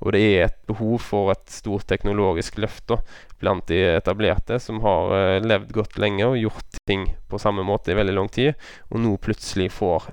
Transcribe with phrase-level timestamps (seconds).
[0.00, 3.00] Og det er et behov for et stort teknologisk løft da,
[3.40, 7.92] blant de etablerte, som har uh, levd godt lenge og gjort ting på samme måte
[7.92, 8.54] i veldig lang tid,
[8.88, 10.06] og nå plutselig får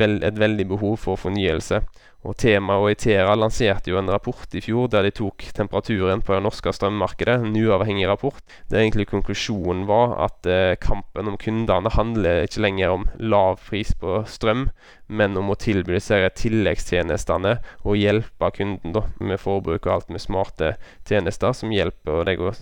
[0.00, 1.82] vel, et veldig behov for fornyelse.
[2.22, 6.36] Og Tema og Itera lanserte jo en rapport i fjor der de tok temperaturen på
[6.36, 7.40] det norske strømmarkedet.
[7.42, 8.38] En uavhengig rapport.
[8.70, 13.90] Der egentlig konklusjonen var at eh, kampen om kundene handler ikke lenger om lav pris
[13.98, 14.68] på strøm,
[15.10, 20.22] men om å tilby disse tilleggstjenestene og hjelpe kunden da, med forbruk og alt med
[20.22, 20.76] smarte
[21.08, 22.54] tjenester som hjelper deg å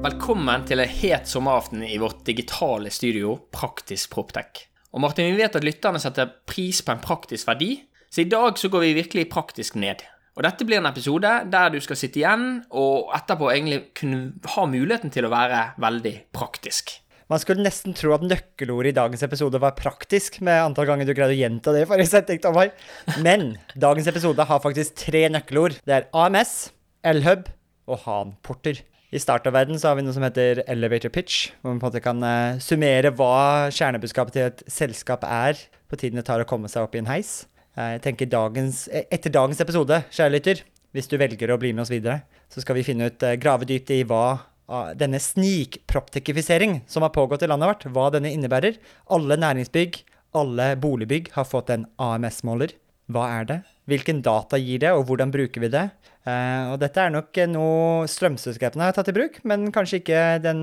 [0.00, 4.62] Velkommen til en het sommeraften i vårt digitale studio Praktisk Proptech.
[4.96, 7.74] Og Martin, vi vet at lytterne setter pris på en praktisk verdi,
[8.08, 10.00] så i dag så går vi virkelig praktisk ned.
[10.38, 14.64] Og dette blir en episode der du skal sitte igjen og etterpå egentlig kunne ha
[14.72, 16.94] muligheten til å være veldig praktisk.
[17.28, 21.12] Man skulle nesten tro at nøkkelordet i dagens episode var praktisk, med antall ganger du
[21.12, 22.72] greide å gjenta det i forrige setning, Tomar.
[23.20, 25.76] Men dagens episode har faktisk tre nøkkelord.
[25.84, 26.70] Det er AMS,
[27.12, 27.52] L-hub
[27.84, 28.80] og Han-porter.
[29.10, 32.02] I startavverden så har vi noe som heter elevator pitch, hvor man på en måte
[32.04, 35.58] kan uh, summere hva kjernebudskapet til et selskap er
[35.90, 37.48] på tiden det tar å komme seg opp i en heis.
[37.74, 40.62] Eh, jeg tenker dagens, eh, Etter dagens episode, kjære lytter,
[40.94, 43.66] hvis du velger å bli med oss videre, så skal vi finne ut, eh, grave
[43.66, 44.46] dypt i hva
[44.94, 48.76] denne snikproptekifisering som har pågått i landet vårt, hva denne innebærer.
[49.10, 52.70] Alle næringsbygg, alle boligbygg har fått en AMS-måler.
[53.10, 53.64] Hva er det?
[53.90, 55.88] Hvilken data gir det, og hvordan bruker vi det?
[56.30, 60.60] og dette er nok noe strømselskapene har tatt i bruk, men kanskje ikke den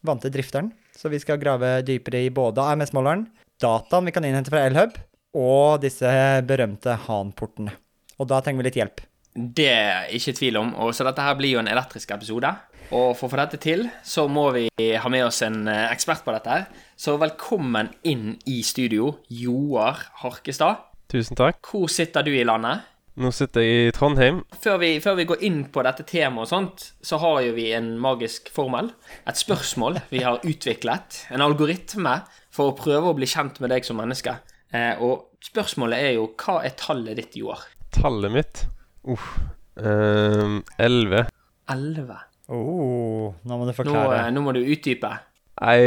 [0.00, 0.72] vante drifteren.
[0.96, 3.26] Så vi skal grave dypere i både AMS-måleren,
[3.62, 4.96] dataen vi kan innhente fra Elhub,
[5.38, 6.08] og disse
[6.48, 7.76] berømte Han-portene.
[8.18, 9.04] Og da trenger vi litt hjelp.
[9.38, 10.72] Det er ikke tvil om.
[10.82, 12.50] Og så dette her blir jo en elektrisk episode.
[12.88, 16.24] Og for å få dette til, så må vi ha med oss en eh, ekspert
[16.26, 16.48] på dette.
[16.48, 16.86] her.
[16.96, 20.87] Så velkommen inn i studio, Joar Harkestad.
[21.08, 21.62] Tusen takk.
[21.64, 22.84] Hvor sitter du i landet?
[23.18, 24.42] Nå sitter jeg i Trondheim.
[24.62, 27.70] Før vi, før vi går inn på dette temaet og sånt, så har jo vi
[27.74, 28.92] en magisk formel.
[29.26, 31.24] Et spørsmål vi har utviklet.
[31.34, 32.12] En algoritme
[32.54, 34.36] for å prøve å bli kjent med deg som menneske.
[34.70, 37.64] Eh, og spørsmålet er jo hva er tallet ditt i år?
[37.96, 38.62] Tallet mitt?
[39.08, 39.32] Uff.
[39.80, 41.24] Uh, 11.
[41.72, 42.20] 11?
[42.52, 44.12] Oh, nå må du forklare.
[44.12, 45.10] Nå, eh, nå må du utdype.
[45.58, 45.78] Nei,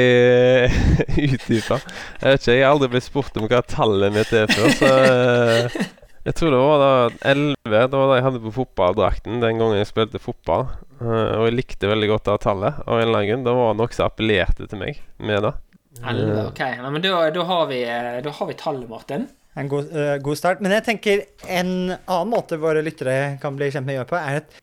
[1.32, 1.80] utdypa.
[2.20, 4.92] Jeg vet ikke, jeg har aldri blitt spurt om hva tallet mitt er før, så
[5.00, 5.82] eh,
[6.28, 6.94] Jeg tror det var da
[7.32, 7.56] 11.
[7.66, 10.68] Det var da jeg hadde på fotballdrakten den gangen jeg spilte fotball.
[11.02, 13.46] Uh, og jeg likte veldig godt det tallet av en eller annen grunn.
[13.48, 15.54] Da var noe som appellerte til meg med det.
[16.02, 16.62] 11, ok.
[16.84, 19.26] Nei, men da, da, har vi, eh, da har vi tallet, Martin.
[19.60, 20.62] En god, uh, god, start.
[20.64, 24.44] Men jeg tenker en annen måte våre lyttere kan bli kjent med Joar på, er
[24.44, 24.62] et,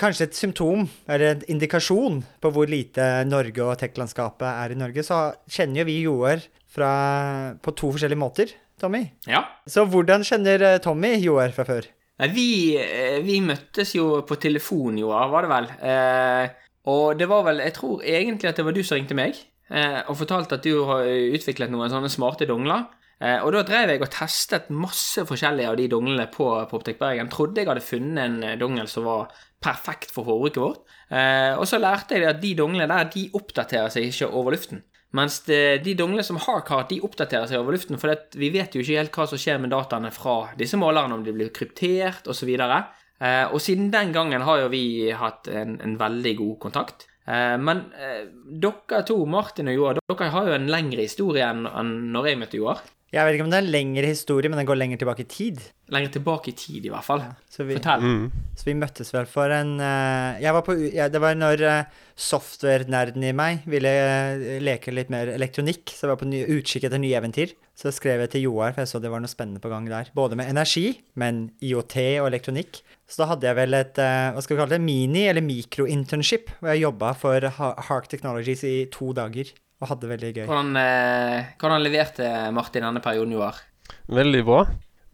[0.00, 5.04] kanskje et symptom, eller en indikasjon på hvor lite Norge og tech-landskapet er i Norge.
[5.06, 5.18] Så
[5.50, 6.44] kjenner jo vi Joar
[6.76, 9.06] på to forskjellige måter, Tommy.
[9.28, 9.46] Ja.
[9.64, 11.88] Så hvordan kjenner eh, Tommy Joar fra før?
[12.20, 12.50] Nei, vi,
[13.24, 15.70] vi, møttes jo på telefon, Joar, var det vel.
[15.88, 19.40] Eh, og det var vel Jeg tror egentlig at det var du som ringte meg
[19.72, 22.84] eh, og fortalte at du har utviklet noen sånne smarte dongler.
[23.16, 27.30] Eh, og da drev jeg og testet masse forskjellige av de donglene på Poptech Bergen.
[27.32, 29.30] Trodde jeg hadde funnet en eh, dongel som var
[29.62, 30.84] perfekt for forbruket vårt.
[31.10, 34.84] Eh, og så lærte jeg at de donglene der de oppdaterer seg ikke over luften.
[35.16, 37.98] Mens de, de donglene som har kart, de oppdaterer seg over luften.
[38.00, 41.24] For vi vet jo ikke helt hva som skjer med dataene fra disse målerne, om
[41.24, 42.50] de blir kryptert osv.
[42.52, 42.80] Og, så
[43.24, 47.06] eh, og siden den gangen har jo vi hatt en, en veldig god kontakt.
[47.26, 48.26] Eh, men eh,
[48.62, 52.42] dere to, Martin og Joar, dere har jo en lengre historie enn, enn når jeg
[52.42, 52.84] møtte Joar.
[53.14, 55.28] Jeg vet ikke om det er en lengre historie, men den går lenger tilbake i
[55.30, 55.60] tid.
[55.94, 57.20] Lenger tilbake i tid, i hvert fall.
[57.22, 58.02] Ja, vi, Fortell.
[58.02, 58.46] Mm.
[58.58, 62.00] Så vi møttes vel for en uh, Jeg var på ja, Det var når uh,
[62.18, 66.88] software-nerden i meg ville uh, leke litt mer elektronikk, så jeg var på ny, utkikk
[66.88, 67.54] etter nye eventyr.
[67.78, 70.10] Så skrev jeg til Joar, for jeg så det var noe spennende på gang der.
[70.16, 72.80] Både med energi, men IOT og elektronikk.
[73.06, 76.72] Så da hadde jeg vel et hva skal vi kalle det, mini- eller mikro-internship, hvor
[76.72, 77.46] jeg jobba for
[77.86, 80.44] Hark Technologies i to dager og hadde veldig gøy.
[80.48, 83.60] Hvordan, eh, hvordan leverte Martin denne perioden i år?
[84.08, 84.60] Veldig bra.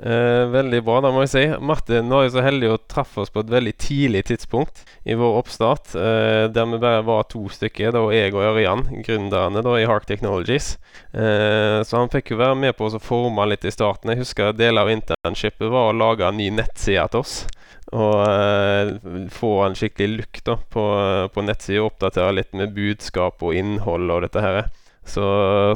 [0.03, 1.43] Eh, veldig bra, det må jeg si.
[1.63, 5.37] Martin var jo så heldig å treffe oss på et veldig tidlig tidspunkt i vår
[5.39, 5.93] oppstart.
[5.95, 10.09] Eh, der vi bare var to stykker, da jeg og Ørjan, gründerne da i Hark
[10.11, 10.75] Technologies.
[11.15, 14.11] Eh, så han fikk jo være med på å forme litt i starten.
[14.11, 17.39] Jeg husker deler av internshipet var å lage en ny nettside til oss.
[17.95, 18.95] Og eh,
[19.31, 20.85] få en skikkelig look da på,
[21.31, 21.87] på nettsida.
[21.87, 24.65] Oppdatere litt med budskap og innhold og dette her.
[25.05, 25.25] Så,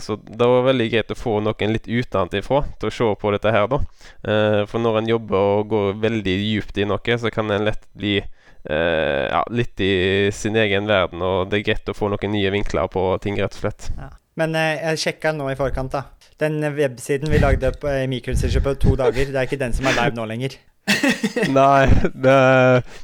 [0.02, 3.52] så, det var veldig greit å få noen litt utenfra til å se på dette
[3.52, 3.80] her, da.
[4.22, 7.88] Eh, for når en jobber og går veldig dypt i noe, så kan en lett
[7.98, 12.32] bli eh, ja, litt i sin egen verden, og det er greit å få noen
[12.36, 13.90] nye vinkler på ting, rett og slett.
[13.98, 14.12] Ja.
[14.36, 16.02] Men eh, jeg sjekka nå i forkant, da.
[16.40, 19.88] Den websiden vi lagde på, eh, Microresearcher på to dager, det er ikke den som
[19.88, 20.58] er live nå lenger.
[21.56, 22.36] Nei, det,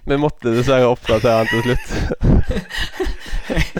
[0.06, 1.88] vi måtte dessverre oppdatere den til slutt.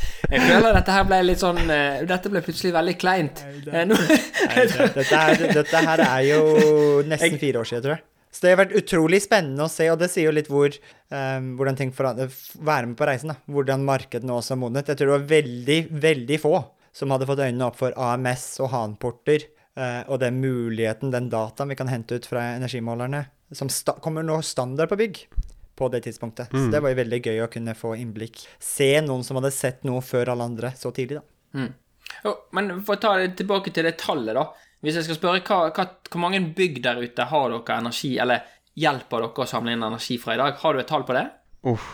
[0.33, 3.43] Jeg føler dette her ble litt sånn uh, Dette ble plutselig veldig kleint.
[3.45, 6.43] Nei, det, Nei, det, dette, er, dette, her er jo
[7.09, 8.05] nesten fire år siden, tror jeg.
[8.33, 10.73] Så det har vært utrolig spennende å se, og det sier jo litt hvor,
[11.13, 12.33] um, hvordan ting forandrer
[12.65, 13.37] Være med på reisen, da.
[13.53, 14.89] Hvordan markedet nå også er modnet.
[14.89, 16.55] Jeg tror det var veldig, veldig få
[16.97, 19.47] som hadde fått øynene opp for AMS og hanporter,
[19.77, 23.69] uh, og den muligheten, den dataen vi kan hente ut fra energimålerne, som
[24.01, 25.27] kommer nå standard på bygg
[25.79, 26.53] på det tidspunktet.
[26.53, 26.65] Mm.
[26.65, 28.45] Så det var jo veldig gøy å kunne få innblikk.
[28.63, 31.59] Se noen som hadde sett noe før alle andre så tidlig, da.
[31.59, 31.73] Mm.
[32.29, 34.49] Oh, men for å ta det tilbake til det tallet, da.
[34.83, 38.43] Hvis jeg skal spørre, hva, hva, hvor mange bygg der ute har dere energi, eller
[38.79, 40.59] hjelper dere å samle inn energi fra i dag?
[40.59, 41.29] Har du et tall på det?
[41.71, 41.85] Uff.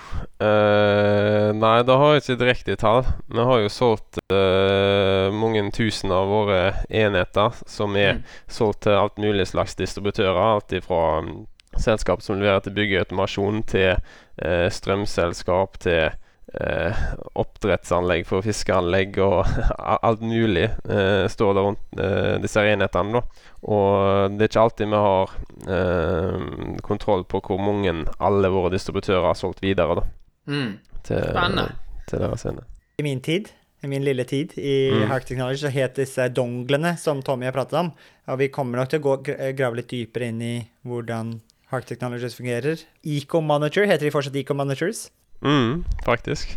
[0.41, 3.03] Uh, nei, det har jeg ikke direkte tall.
[3.29, 8.23] Vi har jo solgt uh, mange tusen av våre enheter, som er mm.
[8.49, 10.41] solgt til alt mulig slags distributører.
[10.55, 11.45] Alt ifra um,
[11.83, 17.03] selskap som leverer til byggeautomasjon, til eh, strømselskap, til eh,
[17.39, 19.51] oppdrettsanlegg for fiskeanlegg og
[20.09, 23.21] alt mulig eh, står det rundt eh, disse enhetene.
[23.21, 23.45] da.
[23.69, 25.37] Og det er ikke alltid vi har
[25.77, 26.49] eh,
[26.87, 30.09] kontroll på hvor mange alle våre distributører har solgt videre da.
[30.49, 30.75] Mm.
[31.07, 31.65] Til,
[32.09, 32.67] til deres ene.
[32.99, 35.05] I min tid i min lille tid i mm.
[35.11, 37.93] Hark Technology så het disse donglene som Tommy har pratet om.
[38.27, 39.15] Og vi kommer nok til å gå,
[39.55, 40.57] grave litt dypere inn i
[40.89, 41.37] hvordan
[41.69, 42.81] Hark Technologies fungerer.
[43.05, 45.11] Eco-monitor, heter de fortsatt Eco-monitors?
[45.45, 46.55] Mm, faktisk.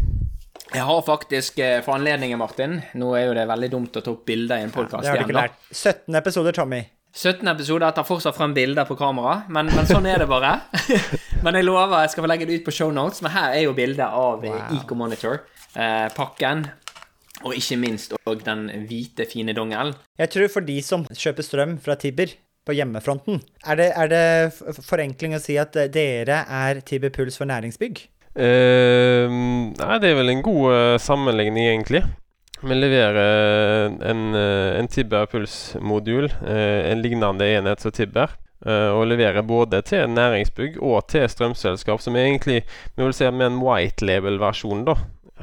[0.71, 4.13] Jeg har faktisk eh, for anledningen, Martin Nå er jo det veldig dumt å ta
[4.13, 5.57] opp bilder i en podkast ja, ikke Lært.
[5.67, 6.79] 17 episoder, Tommy.
[7.11, 7.89] 17 episoder.
[7.89, 10.53] Jeg tar fortsatt frem bilder på kamera, men, men sånn er det bare.
[11.43, 13.19] men jeg lover jeg skal få legge det ut på shownotes.
[13.25, 14.61] Men her er jo bildet av wow.
[14.77, 16.63] Ecomonitor-pakken.
[16.69, 16.77] Eh,
[17.41, 19.91] og ikke minst òg den hvite, fine dongelen.
[20.21, 22.31] Jeg tror for de som kjøper strøm fra Tibber,
[22.65, 23.41] på hjemmefronten.
[23.65, 28.03] Er det, er det forenkling å si at dere er Tiber Puls for næringsbygg?
[28.31, 29.27] Uh,
[29.75, 32.05] nei, det er vel en god uh, sammenligning, egentlig.
[32.61, 38.37] Vi leverer en, uh, en Tibber Puls-modul, en lignende enhet som Tibber.
[38.61, 42.59] og leverer både til næringsbygg og til strømselskap, som egentlig
[42.95, 44.85] vi vil si med en white label-versjon.
[44.85, 44.93] da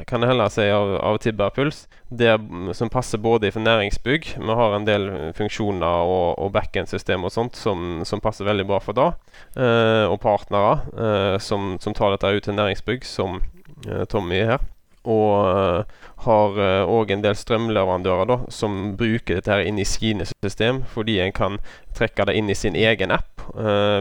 [0.07, 2.39] kan jeg heller si, av, av Tibberpuls, Det
[2.77, 7.59] som passer både for næringsbygg Vi har en del funksjoner og, og backend-system og sånt
[7.59, 9.11] som, som, passer veldig bra for det.
[9.57, 13.41] Eh, og partnere eh, som, som, tar dette ut til næringsbygg, som
[13.87, 14.67] eh, Tommy er her.
[15.09, 19.87] Og uh, har òg uh, en del strømleverandører da, som bruker dette her inn i
[19.89, 21.57] sine system, fordi en kan
[21.97, 23.47] trekke det inn i sin egen app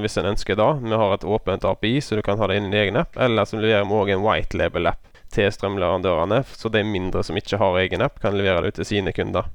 [0.02, 0.68] hvis en ønsker det.
[0.84, 3.16] Vi har et åpent API, så du kan ha det inn i din egen app.
[3.16, 7.60] Eller så leverer vi òg en white label-app til strømleverandørene, så de mindre som ikke
[7.62, 9.50] har egen app, kan levere det ut til sine kunder.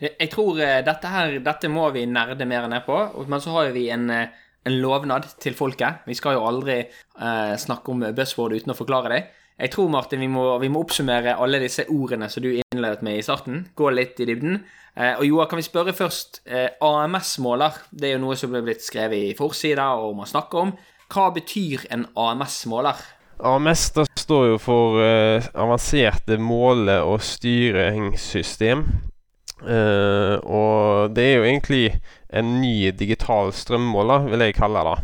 [0.00, 3.72] Jeg tror uh, dette her Dette må vi nerde mer ned på, men så har
[3.74, 4.26] vi en, uh,
[4.66, 6.02] en lovnad til folket.
[6.06, 9.20] Vi skal jo aldri eh, snakke om buzzword uten å forklare det.
[9.62, 13.20] Jeg tror, Martin, vi må, vi må, oppsummere alle disse ordene som du innledet med
[13.20, 13.62] i starten.
[13.78, 14.58] Gå litt i dybden.
[15.06, 16.42] og Joa, kan vi spørre først.
[16.82, 20.74] AMS-måler, det er jo noe som ble blitt skrevet i forsida og man snakker om.
[21.14, 23.06] Hva betyr en AMS-måler?
[23.36, 28.86] Da står jo for uh, avanserte måle- og styringssystem.
[29.60, 32.00] Uh, og det er jo egentlig
[32.32, 34.96] en ny digital strømmåler, vil jeg kalle det.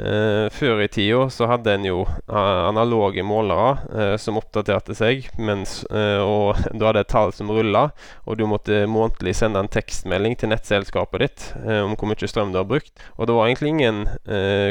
[0.00, 5.26] Uh, før i tida så hadde en jo uh, analoge målere uh, som oppdaterte seg,
[5.36, 7.88] mens, og du hadde et tall som rulla,
[8.24, 12.60] og du måtte månedlig sende en tekstmelding til nettselskapet ditt om hvor mye strøm du
[12.60, 12.92] har brukt.
[13.18, 14.00] Og det var egentlig ingen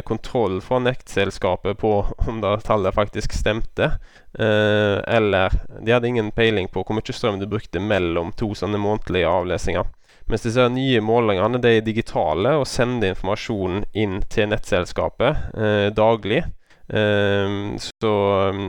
[0.07, 1.93] kontroll fra nettselskapet på
[2.29, 3.91] om det tallet faktisk stemte.
[4.39, 9.29] eller de hadde ingen peiling på hvor mye strøm du brukte mellom to sånne månedlige
[9.29, 9.87] avlesninger.
[10.29, 16.43] Mens disse nye målingene de er digitale og sender informasjonen inn til nettselskapet eh, daglig.
[16.89, 18.13] Eh, så,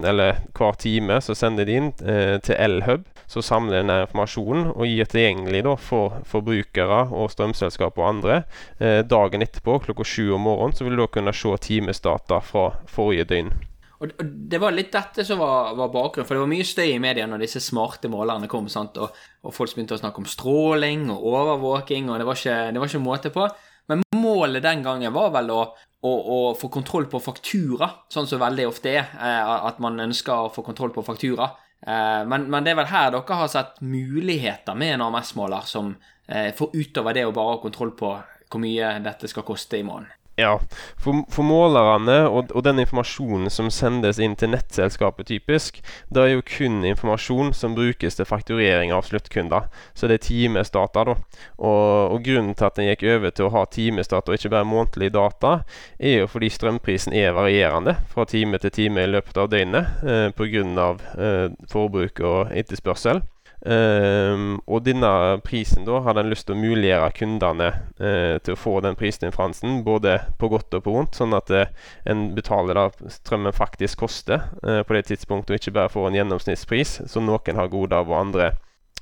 [0.09, 4.89] eller hver time så sender de inn eh, til Elhub, så samler den informasjonen og
[4.89, 8.43] gir tilgjengelig da, for forbrukere og strømselskap og andre.
[8.81, 12.71] Eh, dagen etterpå klokka sju om morgenen så vil du da kunne se timesdata fra
[12.89, 13.53] forrige døgn.
[14.01, 17.03] Og Det var litt dette som var, var bakgrunnen, for det var mye støy i
[17.03, 18.69] media når disse smarte målerne kom.
[18.73, 18.97] sant?
[18.97, 22.81] Og, og folk begynte å snakke om stråling og overvåking, og det var ikke, det
[22.81, 23.49] var ikke måte på.
[23.91, 25.61] Men målet den gangen var vel å,
[26.07, 29.11] å, å, få kontroll på faktura, sånn som veldig ofte er.
[29.19, 31.51] Eh, at man ønsker å få kontroll på faktura.
[31.83, 35.93] Eh, men, men, det er vel her dere har sett muligheter med en AMS-måler som
[36.29, 38.15] eh, får utover det å bare ha kontroll på
[38.51, 40.20] hvor mye dette skal koste i måneden.
[40.41, 40.55] Ja,
[40.97, 46.31] for, for målerne og, og, den informasjonen som sendes inn til nettselskapet typisk, det er
[46.33, 49.69] jo kun informasjon som brukes til fakturering av sluttkunder.
[49.95, 51.17] Så det er timesdata, da.
[51.59, 54.69] Og, og grunnen til at en gikk over til å ha timesdata og ikke bare
[54.69, 55.53] månedlig data,
[55.99, 60.29] er jo fordi strømprisen er varierende fra time til time i løpet av døgnet eh,
[60.37, 60.89] pga.
[61.21, 63.23] Eh, forbruk og etterspørsel.
[63.61, 65.09] Um, og denne
[65.45, 67.67] prisen da hadde en lyst til å muliggjøre kundene
[68.01, 71.69] uh, til å få den prisdifferansen, både på godt og på vondt, sånn at uh,
[72.09, 76.19] en betaler det strømmen faktisk koster uh, på det tidspunktet, og ikke bare får en
[76.23, 78.55] gjennomsnittspris, så noen har gode av, og andre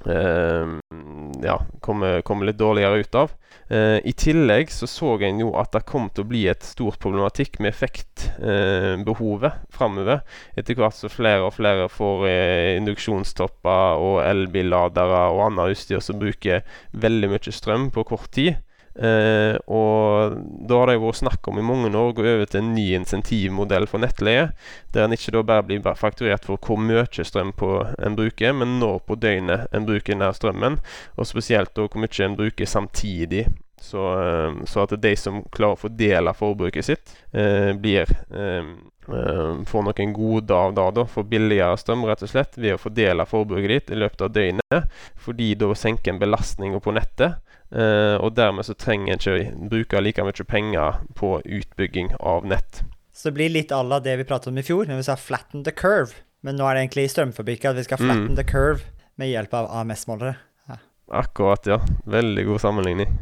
[0.07, 3.33] ja, kommer, kommer, litt dårligere ut av.
[3.69, 7.01] Eh, I tillegg så så en jo at det kom til å bli et stort
[7.03, 10.23] problematikk med effektbehovet eh, framover.
[10.57, 16.21] Etter hvert så flere og flere får eh, induksjonstopper og elbilladere og annet utstyr som
[16.23, 18.57] bruker veldig mye strøm på kort tid.
[18.99, 22.65] Eh, og da har det vært snakk om i mange år å gå over til
[22.65, 24.49] en ny insentivmodell for nettleie,
[24.95, 28.79] der en ikke da bare blir fakturert for hvor mye strøm på en bruker, men
[28.83, 30.81] når på døgnet en bruker denne strømmen,
[31.15, 33.47] og spesielt da hvor mye en bruker samtidig.
[33.81, 38.65] Så, eh, så, at de som klarer å fordele forbruket sitt, eh, blir eh,
[39.09, 42.81] eh får noen gode av da, da, for billigere strøm, rett og slett, ved å
[42.83, 44.91] fordele forbruket ditt i løpet av døgnet.
[45.17, 47.39] Fordi da senker en belastninga på nettet.
[47.69, 52.83] Uh, og dermed så trenger en ikke bruke like mye penger på utbygging av nett.
[53.13, 55.17] Så det blir litt à la det vi pratet om i fjor, når vi sa
[55.17, 56.15] 'flatten the curve'.
[56.41, 58.37] Men nå er det egentlig i strømfabrikken at vi skal flatten mm.
[58.37, 58.87] the curve
[59.19, 60.37] med hjelp av AMS-målere.
[60.69, 60.77] Ja.
[61.11, 61.81] Akkurat, ja.
[62.07, 63.19] Veldig god sammenligning.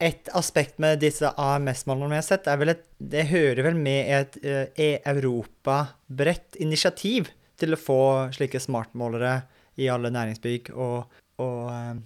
[0.00, 4.08] Et aspekt med disse AMS-målerne vi har sett, er vel et Det hører vel med
[4.08, 8.02] et uh, Europa-bredt initiativ til å få
[8.32, 9.42] slike smartmålere
[9.76, 11.10] i alle næringsbygg og,
[11.42, 11.96] og Eh,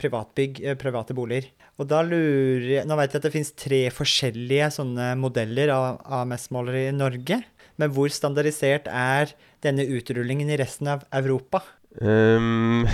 [0.00, 1.50] privatbygg, eh, private boliger.
[1.78, 6.00] Og da lurer jeg Nå vet jeg at det finnes tre forskjellige sånne modeller av
[6.22, 7.42] AMS-målere i Norge.
[7.76, 11.62] Men hvor standardisert er denne utrullingen i resten av Europa?
[12.00, 12.86] Um,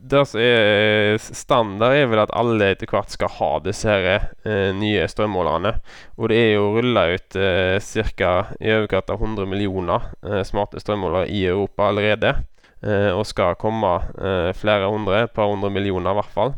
[0.00, 4.70] det som er standard, er vel at alle etter hvert skal ha disse her, uh,
[4.76, 5.74] nye strømmålerne.
[6.16, 7.76] Og det er jo rulla ut uh,
[8.16, 8.32] ca.
[8.58, 12.34] i overkant av 100 millioner uh, smarte strømmålere i Europa allerede.
[12.80, 16.54] Eh, og skal komme eh, flere hundre, et par hundre millioner i hvert fall.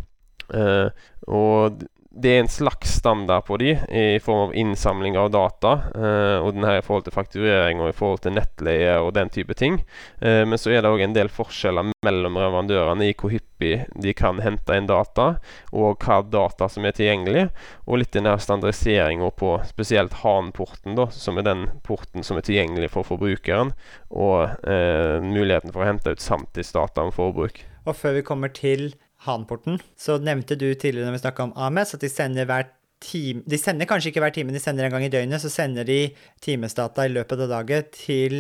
[0.54, 1.82] Eh, og
[2.14, 5.72] det er en slags standard på de i form av innsamling av data.
[5.96, 9.32] Eh, og den her i forhold til fakturering og i forhold til nettleie og den
[9.32, 9.78] type ting.
[10.20, 14.12] Eh, men så er det òg en del forskjeller mellom leverandørene i hvor hyppig de
[14.16, 15.36] kan hente inn data,
[15.72, 17.46] og hva data som er tilgjengelig.
[17.86, 22.44] Og litt den der standardiseringa på spesielt HAN-porten, da, som er den porten som er
[22.44, 23.72] tilgjengelig for forbrukeren,
[24.12, 27.64] og eh, muligheten for å hente ut samtidsdata om forbruk.
[27.86, 28.92] Og før vi kommer til
[29.26, 32.70] Hanporten, så nevnte du tidligere når vi snakka om AMS, at de sender hver
[33.02, 35.42] time De sender kanskje ikke hver time, de sender en gang i døgnet.
[35.42, 36.12] Så sender de
[36.44, 38.36] timesdata i løpet av dagen til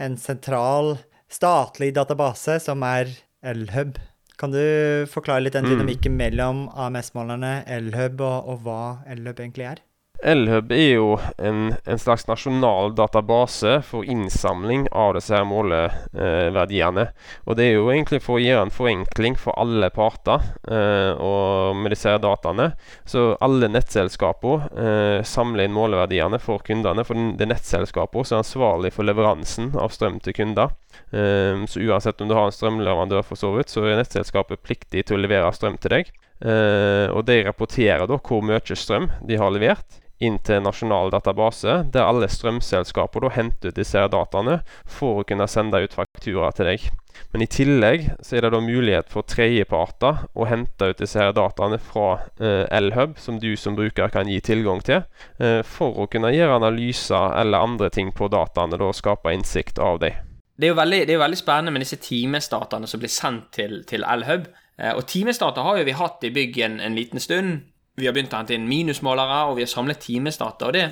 [0.00, 0.94] en sentral
[1.32, 3.12] statlig database som er
[3.44, 3.98] Elhub.
[4.40, 4.62] Kan du
[5.08, 5.72] forklare litt den mm.
[5.72, 8.80] dynamikken mellom AMS-målerne, Elhub, og, og hva
[9.12, 9.84] Elhub egentlig er?
[10.24, 17.04] Elhub er jo en, en, slags nasjonal database for innsamling av disse her måleverdiene.
[17.10, 21.12] Eh, og det er jo egentlig for å gjøre en forenkling for alle parter eh,
[21.20, 22.70] og med disse her dataene.
[23.04, 27.04] Så alle nettselskaper eh, samler inn måleverdiene for kundene.
[27.04, 30.72] For det er nettselskaper som er ansvarlig for leveransen av strøm til kunder.
[31.12, 35.04] Eh, så uansett om du har en strømleverandør, for så vidt, så er nettselskapet pliktig
[35.06, 36.16] til å levere strøm til deg.
[36.36, 41.10] Uh, og de rapporterer da hvor mye strøm de har levert inn til en nasjonal
[41.12, 46.52] database, der alle strømselskaper da henter ut disse dataene for å kunne sende ut faktura
[46.56, 46.86] til deg.
[47.32, 51.78] Men i tillegg så er det da mulighet for tredjeparter å hente ut disse dataene
[51.82, 52.08] fra
[52.40, 55.04] eh, Elhub, som du som bruker kan gi tilgang til,
[55.40, 59.80] eh, for å kunne gjøre analyser eller andre ting på dataene da, og skape innsikt
[59.82, 60.16] av dem.
[60.56, 63.82] Det er jo veldig, er jo veldig spennende med disse timesdataene som blir sendt til,
[63.88, 64.48] til Elhub.
[64.80, 67.66] Eh, og timesdata har jo vi hatt i bygg en, en liten stund.
[67.96, 70.68] Vi har begynt å hente inn minusmålere, og vi har samlet timesdata.
[70.68, 70.86] Og det,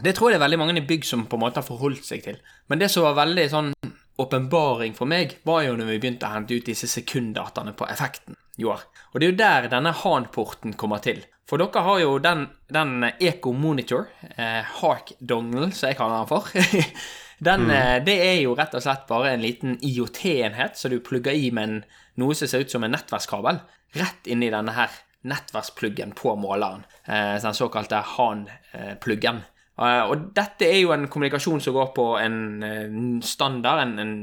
[0.00, 2.04] Det tror jeg det er veldig mange i bygg som på en måte har forholdt
[2.04, 2.36] seg til.
[2.68, 3.72] Men det som var veldig sånn
[4.20, 8.36] åpenbaring for meg, var jo når vi begynte å hente ut disse sekunddataene på effekten.
[8.60, 8.84] gjorde.
[9.12, 11.22] Og det er jo der denne HAN-porten kommer til.
[11.48, 16.28] For dere har jo den, den Eco Monitor, eh, Hark Dongle, som jeg kaller den
[16.28, 16.44] for.
[17.48, 21.32] den, eh, Det er jo rett og slett bare en liten IOT-enhet som du plugger
[21.32, 21.84] i med en,
[22.20, 23.62] noe som ser ut som en nettverkskabel,
[23.96, 24.92] rett inn i denne her
[25.28, 26.84] nettverkspluggen på måleren.
[27.04, 29.42] Eh, den såkalte HAN-pluggen.
[29.80, 32.94] Eh, og dette er jo en kommunikasjon som går på en eh,
[33.26, 34.14] standard, en, en,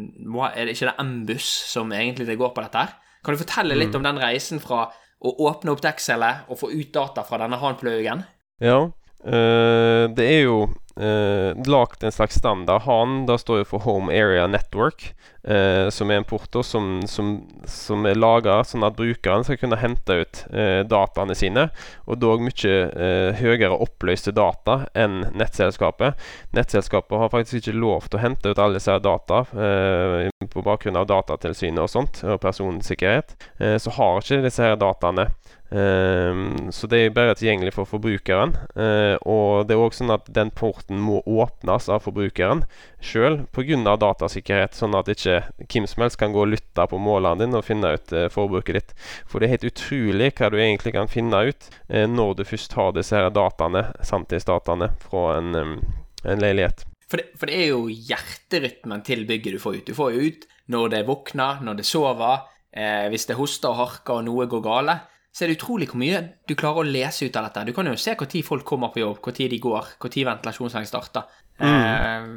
[0.51, 2.95] er det ikke det M-buss som egentlig det går på dette her?
[3.25, 4.87] Kan du fortelle litt om den reisen fra
[5.17, 8.21] å åpne opp dekselet og få ut data fra denne HAN-pluggen?
[8.63, 8.79] Ja,
[9.27, 10.59] det er jo
[10.99, 12.81] uh, lagt en slags standard.
[12.87, 15.13] Han, da står jo for Home Area Network,
[15.47, 17.31] eh, som er en porto som, som,
[17.65, 21.67] som er laga sånn at brukeren skal kunne hente ut eh, dataene sine,
[22.05, 26.17] og dog mye eh, høyere oppløste data enn nettselskapet.
[26.57, 30.99] Nettselskapet har faktisk ikke lov til å hente ut alle disse data eh, på bakgrunn
[30.99, 33.37] av Datatilsynet og sånt, og personsikkerhet.
[33.59, 35.29] Eh, så har ikke disse her dataene
[35.69, 38.53] Um, så det er bare tilgjengelig for forbrukeren.
[38.71, 40.51] Uh, og det er òg sånn at den
[40.87, 42.63] porten må åpnes av forbrukeren
[43.01, 43.97] sjøl pga.
[43.97, 47.65] datasikkerhet, sånn at ikke hvem som helst kan gå og lytte på måleren din og
[47.65, 48.93] finne ut eh, forbruket ditt.
[49.27, 52.73] For det er helt utrolig hva du egentlig kan finne ut eh, når du først
[52.73, 55.81] har disse her dataene, sanntidsdataene fra en,
[56.23, 56.85] en leilighet.
[57.07, 59.87] For det, for det er jo hjerterytmen til bygget du får ut.
[59.87, 63.79] Du får jo ut når det våkner, når det sover, eh, hvis det hoster og
[63.83, 64.99] harker og noe går gale.
[65.37, 67.67] Så er det utrolig hvor mye du klarer å lese ut av dette.
[67.67, 71.27] Du kan jo se når folk kommer på jobb, når de går, når ventilasjonsanlegg starter.
[71.61, 72.31] Eh,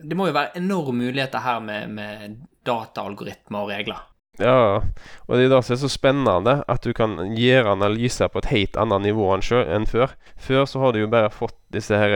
[0.00, 4.06] det må jo være enorme muligheter her med, med dataalgoritmer og regler.
[4.40, 4.80] Ja,
[5.26, 8.48] og det er det som er så spennende, at du kan gjøre analyser på et
[8.54, 10.14] helt annet nivå enn før.
[10.40, 12.14] Før så har du jo bare fått disse her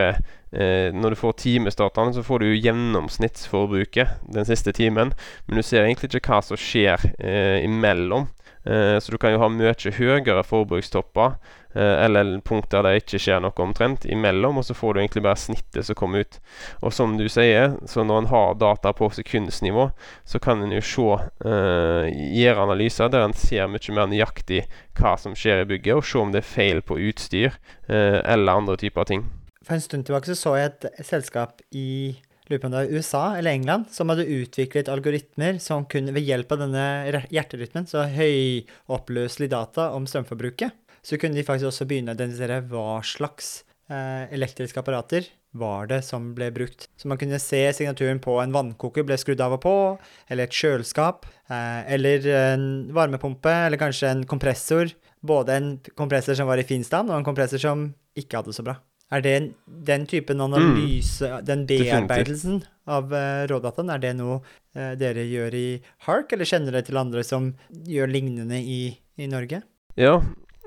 [0.54, 5.12] eh, Når du får timestartene, så får du jo gjennomsnittsforbruket den siste timen,
[5.44, 8.30] men du ser egentlig ikke hva som skjer eh, imellom.
[8.64, 11.34] Eh, så du kan jo ha mye høyere forbrukstopper,
[11.74, 15.24] eh, eller punkter der det ikke skjer noe omtrent, imellom, og så får du egentlig
[15.26, 16.40] bare snittet som kommer ut.
[16.80, 19.90] Og som du sier, så når en har data på sekundsnivå,
[20.24, 21.08] så kan en jo se,
[21.44, 22.08] eh,
[22.40, 24.64] gjøre analyser der en ser mye mer nøyaktig
[24.96, 27.52] hva som skjer i bygget, og se om det er feil på utstyr
[27.88, 29.28] eh, eller andre typer ting.
[29.64, 32.16] For en stund tilbake så, så jeg et selskap i
[32.48, 36.26] lurer på om det var USA eller England, som hadde utviklet algoritmer som kunne ved
[36.26, 36.86] hjelp av denne
[37.32, 43.00] hjerterytmen, så høyoppløselig data om strømforbruket, så kunne de faktisk også begynne å identifisere hva
[43.04, 43.56] slags
[43.92, 46.88] eh, elektriske apparater var det som ble brukt.
[46.98, 49.74] Så man kunne se signaturen på en vannkoker ble skrudd av og på,
[50.28, 54.90] eller et kjøleskap, eh, eller en varmepumpe, eller kanskje en kompressor.
[55.24, 58.58] Både en kompressor som var i fin stand, og en kompressor som ikke hadde det
[58.58, 58.76] så bra.
[59.14, 59.50] Er det en-
[59.86, 64.40] den typen analyse, den bearbeidelsen av uh, rådataen, er det noe
[64.76, 65.66] uh, dere gjør i
[66.08, 67.52] Hark, eller kjenner dere til andre som
[67.86, 68.80] gjør lignende i,
[69.20, 69.62] i Norge?
[70.00, 70.16] Ja,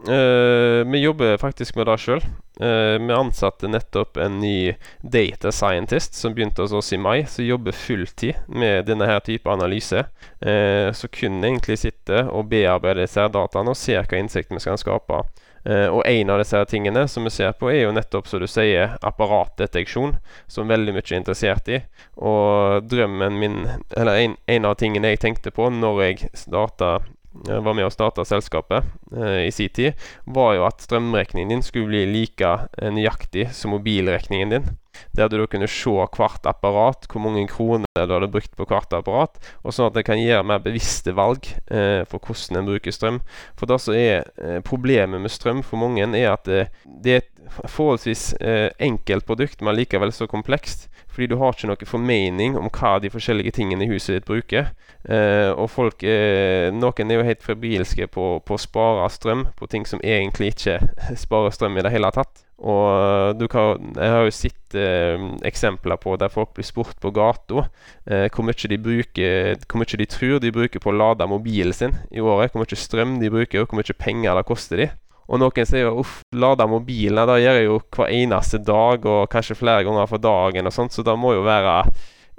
[0.05, 2.21] eh, vi jobber faktisk med det sjøl.
[2.57, 7.71] vi ansatte nettopp en ny data scientist som begynte hos oss i mai, som jobber
[7.71, 10.07] fulltid med denne her type analyse.
[10.41, 14.61] Uh, så kun egentlig sitte og bearbeide disse her dataene og se hva innsikt vi
[14.63, 15.21] skal skape.
[15.67, 18.39] Uh, og en av disse her tingene som vi ser på, er jo nettopp, som
[18.39, 20.15] du sier, apparatdeteksjon,
[20.47, 21.81] som veldig mye er interessert i.
[22.15, 23.57] Og drømmen min,
[23.97, 27.09] eller en, en av tingene jeg tenkte på når jeg starta eh,
[27.45, 31.91] var med å starte selskapet eh, i sin tid, var jo at strømregningen din skulle
[31.91, 34.69] bli like eh, nøyaktig som mobilregningen din.
[35.13, 38.93] Der du da kunne se hvert apparat, hvor mange kroner du hadde brukt på hvert
[38.97, 42.95] apparat, og sånn at en kan gjøre mer bevisste valg eh, for hvordan en bruker
[42.95, 43.21] strøm.
[43.59, 46.67] For det som er eh, problemet med strøm for mange, er at det,
[47.03, 47.33] det er et
[47.65, 50.87] forholdsvis eh, enkelt produkt, men likevel så komplekst.
[51.17, 54.71] Fordi du har ikke noe formening om hva de forskjellige tingene i huset ditt bruker.
[55.09, 59.69] Eh, og folk eh, Noen er jo helt febrilske på, på å spare strøm på
[59.71, 60.77] ting som egentlig ikke
[61.23, 62.43] sparer strøm i det hele tatt.
[62.57, 67.11] Og eh, kan, jeg har jo sett eh, eksempler på der folk blir spurt på
[67.13, 67.67] gata
[68.09, 71.73] eh, hvor mye de bruker Hvor mye de tror de bruker på å lade mobilen
[71.73, 72.53] sin i året.
[72.53, 74.89] Hvor mye strøm de bruker, og hvor mye penger det koster de.
[75.27, 79.27] Og noen sier jo uff, lade mobilen, det gjør jeg jo hver eneste dag, og
[79.31, 81.81] kanskje flere ganger for dagen og sånt, så det må jo være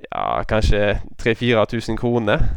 [0.09, 0.83] ja, kanskje
[1.21, 2.49] 3000-4000 kroner.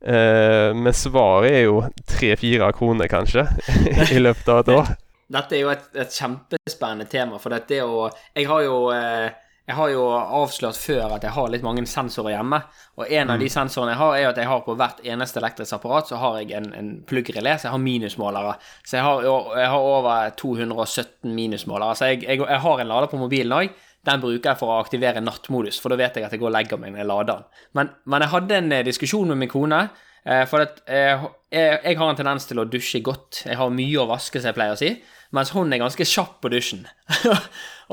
[0.00, 3.46] Eh, men svaret er jo 3-4 kroner, kanskje,
[4.14, 4.92] i løpet av et år.
[5.30, 9.28] Dette er jo et, et kjempespennende tema, for dette er jo Jeg har jo eh,
[9.70, 12.58] jeg har jo avslørt før at jeg har litt mange sensorer hjemme.
[12.98, 15.76] Og en av de sensorene jeg har, er at jeg har på hvert eneste elektrisk
[15.76, 18.56] apparat så har jeg en, en pluggrelé, så jeg har minusmålere.
[18.82, 19.22] Så jeg har,
[19.60, 21.94] jeg har over 217 minusmålere.
[21.94, 23.78] Så jeg, jeg, jeg har en lader på mobilen òg,
[24.10, 26.56] den bruker jeg for å aktivere nattmodus, for da vet jeg at jeg går og
[26.56, 27.64] legger meg når jeg lader den.
[27.78, 29.80] Men, men jeg hadde en eh, diskusjon med min kone,
[30.24, 33.44] eh, for at eh, jeg, jeg har en tendens til å dusje godt.
[33.44, 34.94] Jeg har mye å vaske, som jeg pleier å si,
[35.36, 36.86] mens hun er ganske kjapp på dusjen.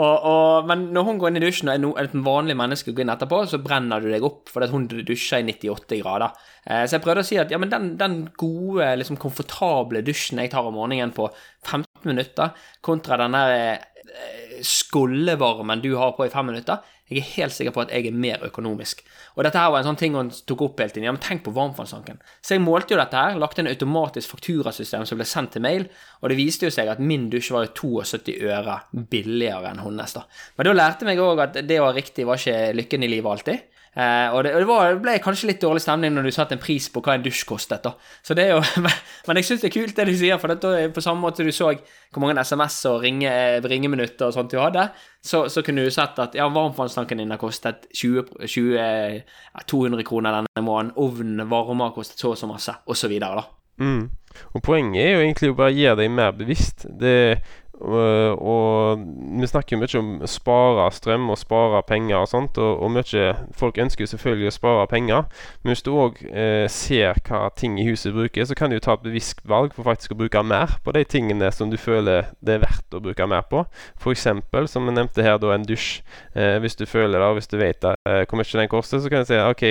[0.02, 2.94] og, og, men når hun går inn i dusjen, og er no, et vanlig menneske
[2.96, 6.34] går inn etterpå, så brenner du deg opp fordi hun dusjer i 98 grader.
[6.66, 10.54] Eh, så jeg prøvde å si at ja, den, den gode, liksom komfortable dusjen jeg
[10.54, 11.30] tar om morgenen på
[11.68, 17.28] 15 minutter, kontra den der eh, skollevarmen du har på i fem minutter, jeg er
[17.38, 19.00] helt sikker på at jeg er mer økonomisk.
[19.38, 21.06] Og dette her var en sånn ting hun tok opp hele tiden.
[21.08, 22.20] Ja, men tenk på varmtvannstanken.
[22.44, 25.88] Så jeg målte jo dette her, lagde en automatisk fakturasystem som ble sendt til mail,
[26.20, 27.72] og det viste jo seg at min dusj var jo
[28.04, 28.82] 72 øre
[29.14, 30.18] billigere enn hennes.
[30.58, 33.38] Men da lærte jeg meg òg at det var riktig var ikke lykken i livet
[33.38, 33.77] alltid.
[33.98, 36.54] Eh, og det, og det, var, det, ble kanskje litt dårlig stemning når du satte
[36.54, 37.82] en pris på hva en dusj kostet.
[37.82, 37.96] da.
[38.22, 38.86] Så det er jo,
[39.28, 41.50] Men jeg syns det er kult det du sier, for dette, på samme måte du
[41.56, 43.32] så hvor mange SMS og ringe,
[43.66, 44.86] ringeminutter og sånt du hadde,
[45.26, 50.06] så, så, kunne du sett at ja, varmtvannstanken din har kostet 20, 20 ja, 200
[50.08, 53.18] kroner denne måneden, ovnen varme har kostet så og så masse, osv.
[53.82, 54.04] Mm.
[54.54, 56.86] Og poenget er jo egentlig å bare gjøre deg mer bevisst.
[57.02, 57.18] Det
[57.78, 59.04] Uh, og
[59.38, 62.58] vi snakker mye om å spare strøm og spare penger og sånt.
[62.62, 65.28] Og, og mye Folk ønsker jo selvfølgelig å spare penger.
[65.62, 68.84] Men hvis du òg eh, ser hva ting i huset bruker, så kan du jo
[68.84, 72.32] ta et bevisst valg for faktisk å bruke mer på de tingene som du føler
[72.46, 73.64] det er verdt å bruke mer på.
[74.02, 74.28] F.eks.
[74.72, 76.02] som vi nevnte her, da en dusj.
[76.38, 77.96] Eh, hvis du føler det, og hvis du vet det,
[78.28, 79.66] hvor mye den koster, så kan du si OK,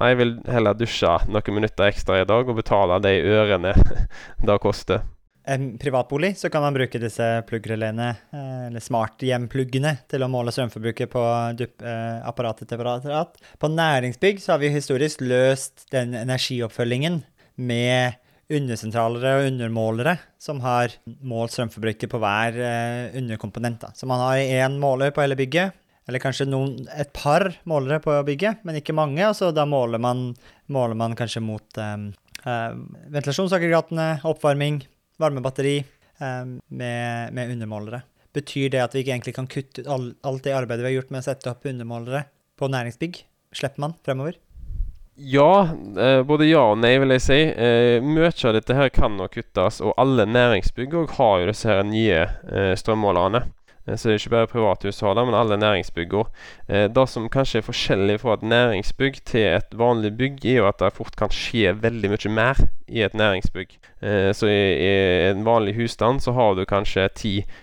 [0.00, 3.76] nei, jeg vil heller dusje noen minutter ekstra i dag og betale de ørene
[4.46, 5.04] det koster
[5.44, 11.10] en privatbolig, så kan man bruke disse pluggreleene, eh, eller smarthjempluggene, til å måle strømforbruket
[11.10, 13.10] på apparatet til apparatet.
[13.10, 13.36] apparat.
[13.58, 17.22] På næringsbygg så har vi historisk løst den energioppfølgingen
[17.56, 18.18] med
[18.52, 23.86] undersentraler og undermålere som har målt strømforbruket på hver eh, underkomponent.
[23.96, 25.76] Så man har én måler på hele bygget,
[26.08, 29.22] eller kanskje noen, et par målere på bygget, men ikke mange.
[29.22, 30.32] og Da måler man,
[30.66, 32.08] måler man kanskje mot um,
[32.42, 32.74] uh,
[33.14, 34.82] ventilasjonsaggregatene, oppvarming,
[35.22, 35.76] varmebatteri
[36.20, 38.02] um, med, med, undermålere.
[38.32, 40.98] Betyr det at vi ikke egentlig kan kutte ut all, alt det arbeidet vi har
[41.00, 42.24] gjort med å sette opp undermålere
[42.58, 43.22] på næringsbygg?
[43.52, 44.38] Slipper man fremover?
[45.14, 47.40] Ja, eh, både ja og nei, vil jeg si.
[47.52, 51.82] Eh, mye av dette her kan nå kuttes, og alle næringsbygg har jo disse her
[51.84, 53.44] nye eh, strømmålerne.
[53.88, 56.24] Eh, så det er ikke bare privathusholder, men alle næringsbygger.
[56.68, 60.68] Eh, det som kanskje er forskjellig fra et næringsbygg til et vanlig bygg, er jo
[60.68, 63.78] at det fort kan skje veldig mye mer i et næringsbygg.
[64.02, 67.08] Eh, så i, en vanlig husstand så har du kanskje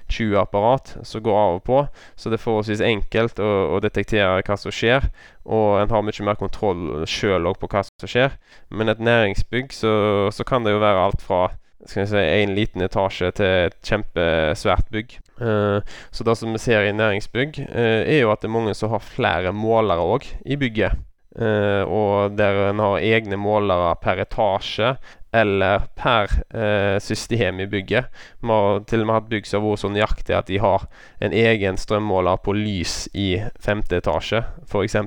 [0.10, 4.44] 10-20 apparat som går av og på, så det er forholdsvis enkelt å, å detektere
[4.44, 5.08] hva som skjer.
[5.50, 8.36] Og en har mye mer kontroll sjøl på hva som skjer.
[8.70, 9.94] Men et næringsbygg så,
[10.32, 11.48] så kan det jo være alt fra
[11.88, 15.16] skal vi si, en liten etasje til et kjempesvært bygg.
[15.40, 15.80] Uh,
[16.12, 18.92] så det som vi ser i næringsbygg, uh, er jo at det er mange som
[18.94, 21.00] har flere målere òg i bygget.
[21.40, 24.96] Uh, og der en har egne målere per etasje
[25.30, 26.32] eller per
[27.06, 28.08] system i bygget.
[28.42, 30.88] Vi har til og med hatt bygg som har vært så nøyaktig at de har
[31.22, 34.98] en egen strømmåler på lys i femte etasje, f.eks.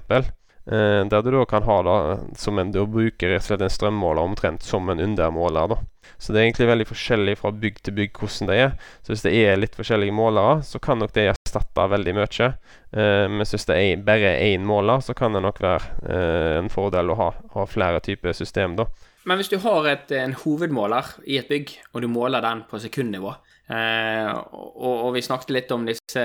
[0.62, 1.96] Uh, der du da kan ha det
[2.38, 5.74] som en, du bruker rett og slett en strømmåler omtrent som en undermåler.
[5.74, 5.80] da
[6.22, 8.74] så det er egentlig veldig forskjellig fra bygg til bygg hvordan det er.
[9.02, 12.50] Så hvis det er litt forskjellige målere, så kan nok det erstatte veldig mye.
[12.94, 16.70] Eh, men hvis det er bare én måler, så kan det nok være eh, en
[16.70, 18.86] fordel å ha, ha flere typer system, da.
[19.26, 22.78] Men hvis du har et, en hovedmåler i et bygg, og du måler den på
[22.82, 23.34] sekundnivå,
[23.74, 26.24] eh, og, og, vi snakket litt om disse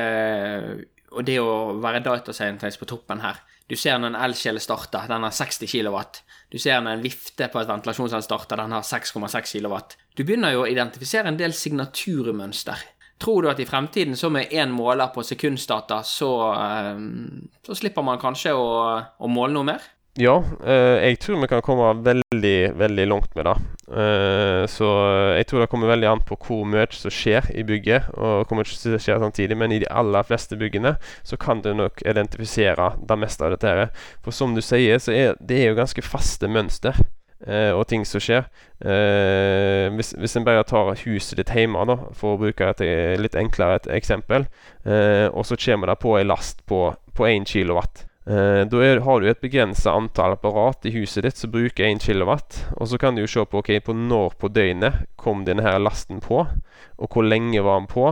[1.13, 3.37] Og det å være datascientist på toppen her.
[3.67, 5.97] Du ser når en elkjele starter, den har 60 kW.
[6.53, 9.75] Du ser når en vifte på et ventilasjonsanlegg starter, den har 6,6 kW.
[10.15, 12.85] Du begynner jo å identifisere en del signaturmønster.
[13.19, 16.99] Tror du at i fremtiden, så med én måler på sekundsdata, så, eh,
[17.65, 18.67] så slipper man kanskje å,
[19.19, 19.87] å måle noe mer?
[20.17, 23.53] Ja, eh, jeg tror vi kan komme veldig, veldig langt med det.
[23.87, 24.87] Eh, så
[25.37, 28.57] jeg tror det kommer veldig an på hvor mye som skjer i bygget, og hvor
[28.57, 29.57] mye som skjer samtidig.
[29.61, 33.67] Men i de aller fleste byggene så kan du nok identifisere det meste av dette.
[33.67, 33.93] her.
[34.25, 36.97] For som du sier, så er det er jo ganske faste mønster.
[37.45, 38.49] Eh, og ting som skjer.
[38.81, 42.81] Hvis, hvis en bare tar huset ditt hjemme, da, for å bruke et
[43.21, 44.49] litt enklere et eksempel,
[45.29, 48.06] og så kommer det på ei last på, på 1 kilowatt.
[48.29, 52.33] Eh, da har du et begrensa antall apparat i huset ditt som bruker 1 kW.
[52.75, 55.79] Og så kan du jo se på, okay, på når på døgnet kom denne her
[55.79, 56.41] lasten på,
[56.97, 58.11] og hvor lenge var den på.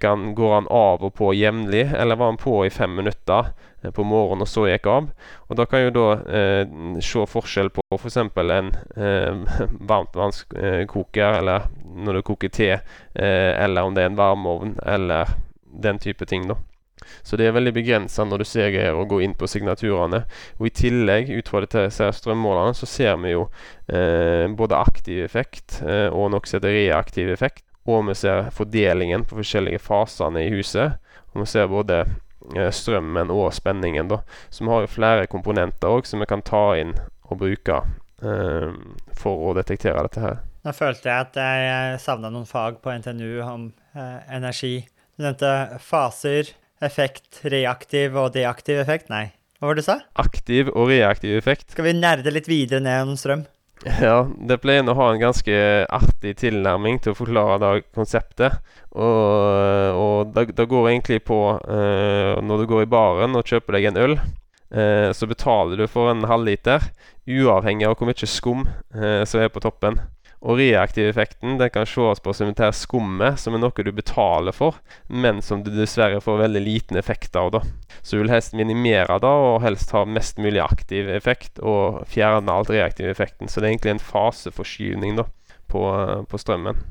[0.00, 3.50] Han, går han av og på jevnlig, eller var han på i fem minutter
[3.82, 5.08] eh, på morgenen og så gikk av?
[5.50, 8.20] Og Da kan du da eh, se forskjell på f.eks.
[8.32, 9.58] For en eh,
[9.92, 15.36] varmtvannskoker, eller når du koker te, eh, eller om det er en varmeovn, eller
[15.84, 16.48] den type ting.
[16.48, 16.62] da
[17.22, 20.24] Så det er veldig begrensa når du ser greier å gå inn på signaturene.
[20.58, 23.46] Og i tillegg, ut fra disse strømmålerne, så ser vi jo
[23.88, 27.64] eh, både aktiv effekt eh, og nokså reaktiv effekt.
[27.84, 31.00] Og vi ser fordelingen på forskjellige fasene i huset.
[31.34, 32.04] Og vi ser både
[32.54, 34.22] eh, strømmen og spenningen, da.
[34.48, 36.96] Så vi har jo flere komponenter òg som vi kan ta inn
[37.28, 37.82] og bruke
[38.24, 38.72] eh,
[39.18, 40.42] for å detektere dette her.
[40.64, 44.78] Nå følte jeg at jeg savna noen fag på NTNU om eh, energi.
[45.14, 49.10] Du nevnte faser, effekt, reaktiv og deaktiv effekt.
[49.12, 49.98] Nei, hva var det du sa?
[50.20, 51.70] Aktiv og reaktiv effekt.
[51.72, 53.46] Skal vi nerde litt videre ned om strøm?
[54.00, 55.56] Ja, det pleier å ha en ganske
[55.92, 58.56] artig tilnærming til å forklare det konseptet.
[58.94, 63.76] Og, og det, det, går egentlig på uh, Når du går i baren og kjøper
[63.76, 64.16] deg en øl,
[64.72, 66.86] uh, så betaler du for en halvliter,
[67.28, 70.00] uavhengig av hvor mye skum uh, som er på toppen.
[70.44, 74.52] Og reaktiv effekten den kan ses på som dette skummet, som er noe du betaler
[74.52, 74.76] for,
[75.08, 77.50] men som du dessverre får veldig liten effekt av.
[77.54, 77.62] da.
[78.02, 82.52] Så du vil helst minimere det, og helst ha mest mulig aktiv effekt, og fjerne
[82.52, 83.48] alt reaktiv effekten.
[83.48, 85.24] Så det er egentlig en faseforskyvning da,
[85.72, 85.86] på,
[86.28, 86.84] på strømmen.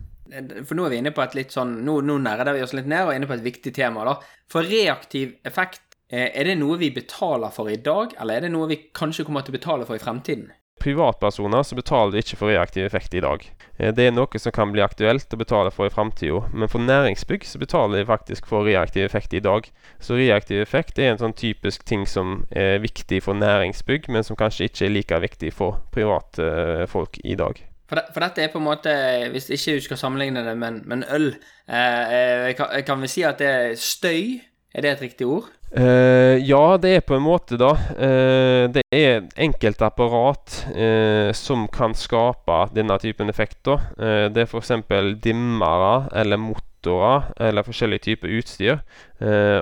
[0.66, 2.88] For nå er vi inne på et litt sånn Nå, nå nærder vi oss litt
[2.90, 4.08] ned og er inne på et viktig tema.
[4.08, 4.18] da.
[4.50, 8.54] For reaktiv effekt, eh, er det noe vi betaler for i dag, eller er det
[8.56, 10.50] noe vi kanskje kommer til å betale for i fremtiden?
[10.84, 13.46] Privatpersoner så betaler ikke for reaktiv effekt i dag.
[13.78, 16.84] Eh, det er noe som kan bli aktuelt å betale for i framtida, men for
[16.84, 19.70] næringsbygg så betaler de faktisk for reaktiv effekt i dag.
[20.04, 24.40] Så reaktiv effekt er en sånn typisk ting som er viktig for næringsbygg, men som
[24.40, 27.64] kanskje ikke er like viktig for privatfolk i dag.
[27.90, 28.94] For, det, for, dette er på en måte,
[29.34, 31.28] hvis ikke du skal sammenligne det med, med en øl,
[31.68, 34.40] eh, eh kan, kan vi si at det er støy?
[34.74, 35.52] Er det et riktig ord?
[35.74, 37.72] Uh, ja, det er på en måte, da.
[37.98, 43.82] Uh, det er enkelte apparat uh, som kan skape denne typen effekter.
[43.98, 44.74] det er f.eks.
[45.22, 48.82] dimmere eller motorer eller forskjellige typer utstyr.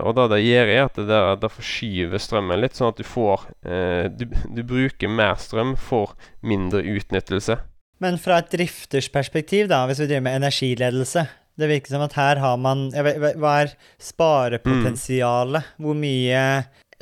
[0.02, 3.06] og det det gjør, er at det, der, det forskyver strømmen litt, sånn at du
[3.06, 3.44] får
[4.18, 7.60] du, du, bruker mer strøm for mindre utnyttelse.
[8.02, 11.28] Men fra et drifters perspektiv, da, hvis vi driver med energiledelse,
[11.62, 15.68] det virker som at her har man vet, Hva er sparepotensialet?
[15.76, 15.86] Mm.
[15.86, 16.46] Hvor mye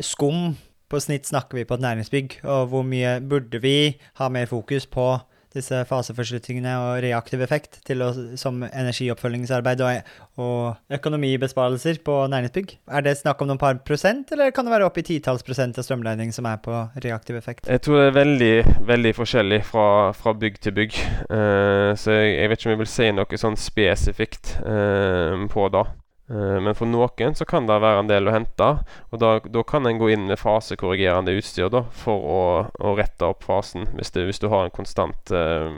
[0.04, 0.44] skum
[0.90, 4.88] på snitt snakker vi på et næringsbygg, og hvor mye burde vi ha mer fokus
[4.90, 5.12] på
[5.56, 12.76] disse faseforslutningene og reaktiv effekt å, som energioppfølgingsarbeid og, og økonomibesparelser på næringsbygg?
[12.94, 15.80] Er det snakk om noen par prosent, eller kan det være opp i titalls prosent
[15.80, 17.70] av strømledning som er på reaktiv effekt?
[17.70, 18.54] Jeg tror det er veldig,
[18.92, 21.00] veldig forskjellig fra, fra bygg til bygg.
[21.32, 25.72] Uh, så jeg, jeg, vet ikke om jeg vil si noe sånn spesifikt uh, på
[25.74, 25.88] det.
[26.30, 28.70] Eh, men for noen så kan det være en del å hente.
[29.10, 32.42] Og da, da kan en gå inn med fasekorrigerende utstyr da, for å,
[32.78, 35.74] å rette opp fasen, hvis, det, hvis, du har en konstant uh,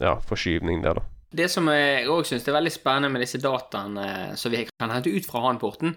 [0.00, 1.00] ja, forskyvning der.
[1.00, 1.06] da.
[1.30, 4.90] Det som jeg òg syns er veldig spennende med disse dataene eh, som vi kan
[4.90, 5.92] hente ut fra Hanporten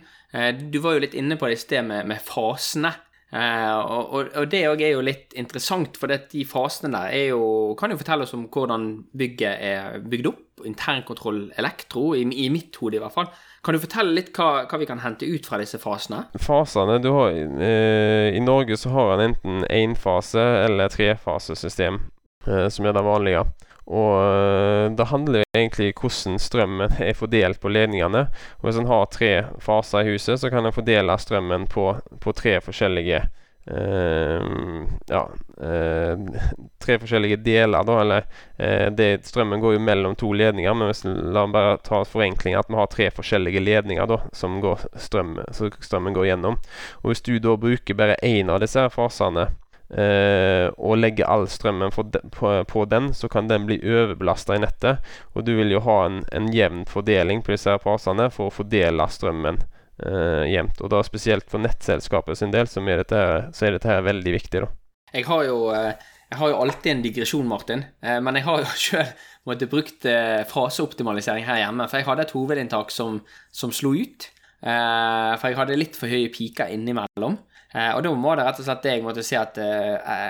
[0.70, 2.92] Du var jo litt inne på det i sted med, med fasene.
[3.34, 7.74] og, og, og, det òg er jo litt interessant, for de fasene der er jo,
[7.78, 10.44] kan jo fortelle oss om hvordan bygget er bygd opp.
[10.70, 13.30] Internkontroll elektro, i, i mitt hode i hvert fall.
[13.64, 16.26] Kan du fortelle litt hva, hva, vi kan hente ut fra disse fasene?
[16.42, 22.02] Fasene du har, eh, I Norge så har en enten énfase- eller trefasesystem,
[22.48, 23.46] eh, som er det vanlige.
[23.88, 28.28] Og eh, det handler egentlig egentlig hvordan strømmen er fordelt på ledningene.
[28.60, 32.36] Og Hvis en har tre faser i huset, så kan en fordele strømmen på, på
[32.36, 35.30] tre forskjellige Uh, ja
[35.62, 36.20] uh,
[36.84, 38.02] Tre forskjellige deler, da.
[38.02, 38.26] Eller
[38.60, 42.58] uh, det, strømmen går jo mellom to ledninger, men hvis la oss bare ta forenkling
[42.60, 46.60] at vi har tre forskjellige ledninger da som går strøm, så strømmen går gjennom.
[47.04, 49.52] Og Hvis du da bruker bare én av disse fasene
[49.94, 55.04] og legger all strømmen på, den, så kan den bli overbelasta i nettet.
[55.38, 59.06] Og du vil jo ha en, en jevn fordeling på disse fasene for å fordele
[59.06, 59.62] strømmen
[59.98, 60.80] jevnt.
[60.82, 63.20] Og da spesielt for nettselskapet sin del, så er dette,
[63.54, 64.64] så er dette her veldig viktig.
[64.64, 64.72] da.
[65.14, 65.94] Jeg har jo, eh,
[66.32, 67.86] jeg har jo alltid en digresjon, Martin.
[68.02, 70.08] Eh, men jeg har jo sjøl brukt
[70.50, 71.88] faseoptimalisering her hjemme.
[71.90, 74.30] For jeg hadde et hovedinntak som, som slo ut.
[74.64, 77.34] For jeg hadde litt for høye piker innimellom.
[77.76, 79.60] og da må det rett og slett jeg måtte si at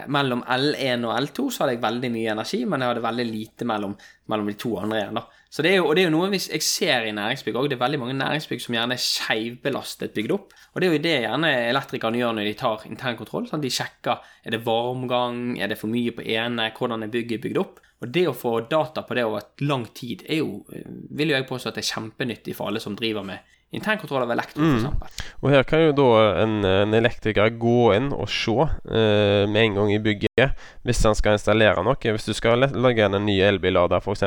[0.09, 3.67] mellom L1 og L2 så hadde jeg veldig mye energi, men jeg hadde veldig lite
[3.69, 3.93] mellom,
[4.33, 5.19] mellom de to andre igjen.
[5.21, 5.42] da.
[5.53, 7.67] Så det er jo, og det er jo noe jeg ser i næringsbygg òg.
[7.69, 10.55] Det er veldig mange næringsbygg som gjerne er skeivbelastet bygd opp.
[10.73, 13.45] Og det er jo det gjerne elektrikerne gjør når de tar internkontroll.
[13.51, 17.45] Sånn de sjekker er det varmgang, er det for mye på ene, hvordan er bygget
[17.45, 17.77] bygd opp.
[18.01, 20.63] Og det å få data på det over lang tid er jo,
[21.13, 24.31] vil jo jeg påstå at det er kjempenyttig for alle som driver med internkontroll av
[24.31, 24.85] elektro, Mm.
[24.85, 25.23] f.eks.
[25.41, 26.09] Og her kan jo da
[26.43, 31.15] en, en elektriker gå inn og se eh, med en gang i bygget hvis han
[31.17, 31.95] skal installere noe.
[31.99, 34.23] Hvis du skal lage inn en ny elbillader f.eks.,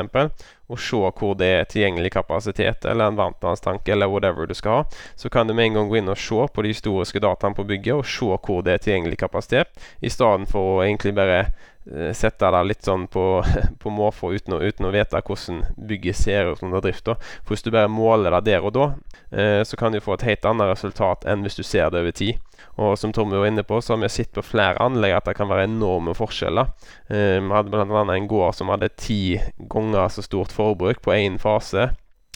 [0.67, 4.83] og se hvor det er tilgjengelig kapasitet, eller en varmtvannstank, eller whatever du skal ha,
[5.15, 7.63] så kan du med en gang gå inn og se på de historiske dataene på
[7.69, 9.71] bygget, og se hvor det er tilgjengelig kapasitet,
[10.03, 11.45] i stedet for å egentlig bare
[11.93, 13.25] eh, sette det litt sånn på,
[13.81, 17.07] på måfå uten, uten å vite hvordan bygget ser ut under drift.
[17.07, 18.87] For Hvis du bare måler det der og da,
[19.31, 22.15] eh, så kan du få et helt annet resultat enn hvis du ser det over
[22.15, 22.41] tid.
[22.77, 25.37] Og som Tommy var inne på, så har vi sett på flere anlegg at det
[25.37, 26.73] kan være enorme forskjeller.
[27.09, 28.03] Eh, vi hadde bl.a.
[28.13, 29.37] en gård som hadde ti
[29.69, 31.91] ganger så stort forbruk på én fase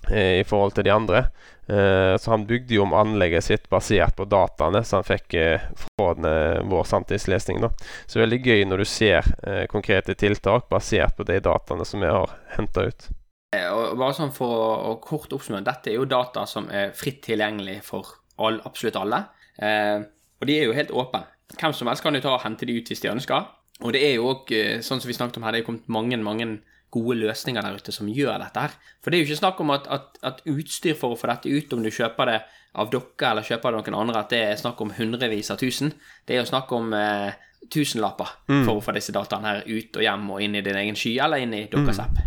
[0.10, 1.26] i forhold til de andre.
[1.72, 5.68] Eh, så han bygde jo om anlegget sitt basert på dataene som han fikk eh,
[5.84, 7.62] fra eh, vår sanntidslesning.
[7.62, 11.88] Så det er veldig gøy når du ser eh, konkrete tiltak basert på de dataene
[11.88, 13.08] som vi har henta ut.
[13.56, 17.80] Eh, bare sånn for å, kort oppsummere, dette er jo data som er fritt tilgjengelig
[17.88, 19.24] for all, absolutt alle.
[19.62, 20.02] Eh,
[20.42, 21.24] og de er jo helt åpne.
[21.56, 23.48] Hvem som helst kan jo ta og hente de ut hvis de ønsker.
[23.82, 24.52] Og det er jo òg,
[24.86, 26.48] sånn som vi snakket om her, det er kommet mange, mange
[26.91, 28.73] gode løsninger der ute som gjør dette her.
[29.01, 31.51] For det er jo ikke snakk om at, at, at utstyr for å få dette
[31.51, 32.41] ut, om du kjøper det
[32.82, 35.60] av dere eller kjøper det av noen andre, at det er snakk om hundrevis av
[35.60, 35.93] tusen.
[36.27, 37.32] Det er jo snakk om eh,
[37.71, 40.95] tusenlapper for å få disse dataene her ut og hjem og inn i din egen
[40.99, 42.21] sky eller inn i deres app.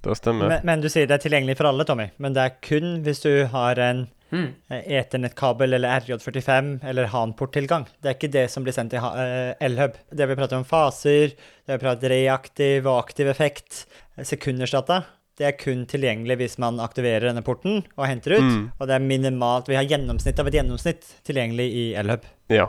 [0.00, 0.48] Det stemmer.
[0.48, 2.08] Men, men du sier det er tilgjengelig for alle, Tommy.
[2.16, 4.52] Men det er kun hvis du har en Mm.
[4.70, 7.88] eh, Ethernet-kabel eller RJ45 eller HAN-porttilgang.
[7.98, 9.96] Det er ikke det som blir sendt i eh, Elhub.
[10.06, 11.32] Det vi prater om faser,
[11.66, 13.88] det vi prater reaktiv og aktiv effekt,
[14.26, 15.04] sekundersdata,
[15.40, 18.44] det er kun tilgjengelig hvis man aktiverer denne porten og henter ut.
[18.44, 18.64] Mm.
[18.78, 19.70] Og det er minimalt.
[19.70, 22.26] Vi har gjennomsnitt av et gjennomsnitt tilgjengelig i Elhub.
[22.52, 22.66] Ja.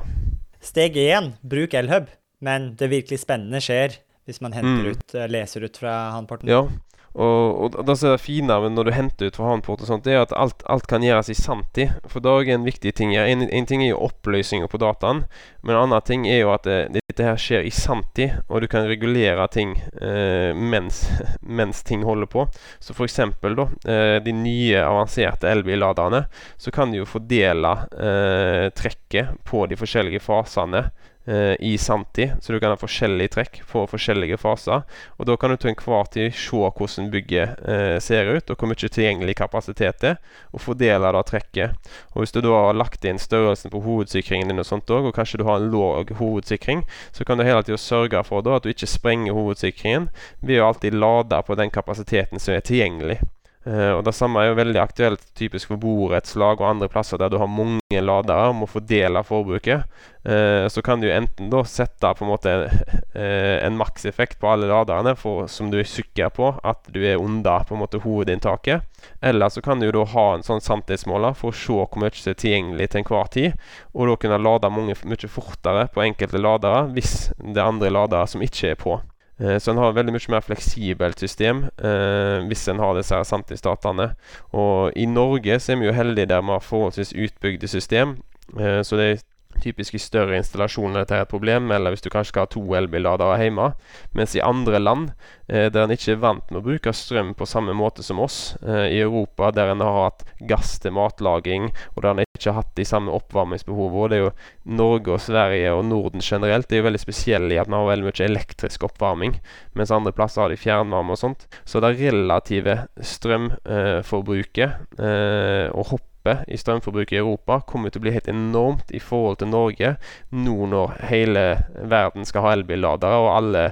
[0.63, 2.07] Steg én, bruk Elhub.
[2.41, 4.91] Men det virkelig spennende skjer hvis man henter Mm.
[4.95, 6.47] ut, eh, leser ut fra HAN-porten.
[6.49, 6.63] Ja.
[7.11, 10.15] Og, og det som er fine når du henter ut fra håndport og sånt, det
[10.15, 11.91] er at alt, alt kan gjøres i sanntid.
[12.07, 13.27] For det er en viktig ting her.
[13.27, 15.25] En, en ting er jo oppløsninga på dataen,
[15.61, 18.69] men en annen ting er jo at det, dette her skjer i sanntid, og du
[18.71, 21.03] kan regulere ting eh, mens,
[21.59, 22.47] mens ting holder på.
[22.79, 26.25] Så da, eh, de nye avanserte elbilladerne,
[26.57, 31.10] så kan du jo fordele eh, trekket på de forskjellige fasene eh,
[31.59, 32.31] i sanntid.
[32.41, 34.85] Så du kan ha forskjellige trekk på forskjellige faser.
[35.17, 38.71] Og da kan du til enhver tid se hvordan bygget eh, ser ut, og hvor
[38.71, 41.91] mye tilgjengelig kapasitet det er, og fordele det trekket.
[42.13, 45.17] Og hvis du da har lagt inn størrelsen på hovedsikringen din og sånt også, og
[45.17, 48.65] kanskje du har en låg hovedsikring, så kan du hele tida sørge for da at
[48.65, 50.09] du ikke sprenger hovedsikringen
[50.41, 53.21] ved å alltid lade på den kapasiteten som er tilgjengelig.
[53.61, 57.29] Eh, og Det samme er jo veldig aktuelt typisk for borettslag og andre plasser der
[57.29, 59.85] du har mange ladere og må fordele forbruket.
[60.21, 64.69] Uh, så kan du enten da sette på en måte uh, en makseffekt på alle
[64.69, 68.85] laderne for, som du er sikker på at du er under på en måte hovedinntaket.
[69.21, 72.33] Eller så kan du da ha en sånn samtidsmåler for å se hvor mye som
[72.33, 73.65] er tilgjengelig til enhver tid.
[73.97, 78.29] Og da kunne lade mange, mye fortere på enkelte ladere hvis det er andre ladere
[78.29, 79.01] som ikke er på.
[79.41, 83.23] Eh, Så en har veldig mye mer fleksibelt system eh, hvis en har disse her
[83.27, 84.11] samtidsdatene.
[84.53, 88.17] Og i Norge så er vi jo heldige der vi har forholdsvis utbygde system.
[88.59, 89.23] Eh, så det er
[89.63, 92.63] typisk i større installasjoner dette er et problem, eller hvis du kanskje skal ha to
[92.77, 93.71] elbilladere hjemme.
[94.17, 95.11] Mens i andre land
[95.47, 98.55] eh, der en ikke er vant med å bruke strøm på samme måte som oss,
[98.65, 102.61] eh, i Europa der en har hatt gass til matlaging, og der en ikke har
[102.61, 104.35] hatt de samme oppvarmingsbehovene, det er jo
[104.81, 107.89] Norge og Sverige og Norden generelt det er jo veldig spesielle i at vi har
[107.89, 109.37] veldig mye elektrisk oppvarming,
[109.77, 111.47] mens andre plasser har de fjernvarme og sånt.
[111.65, 112.77] Så det relative
[113.13, 116.10] strømforbruket eh, og hoppet
[116.47, 119.95] i strømforbruket i Europa kommer til å bli helt enormt i forhold til Norge
[120.29, 123.63] nå når hele verden skal ha elbilladere, og alle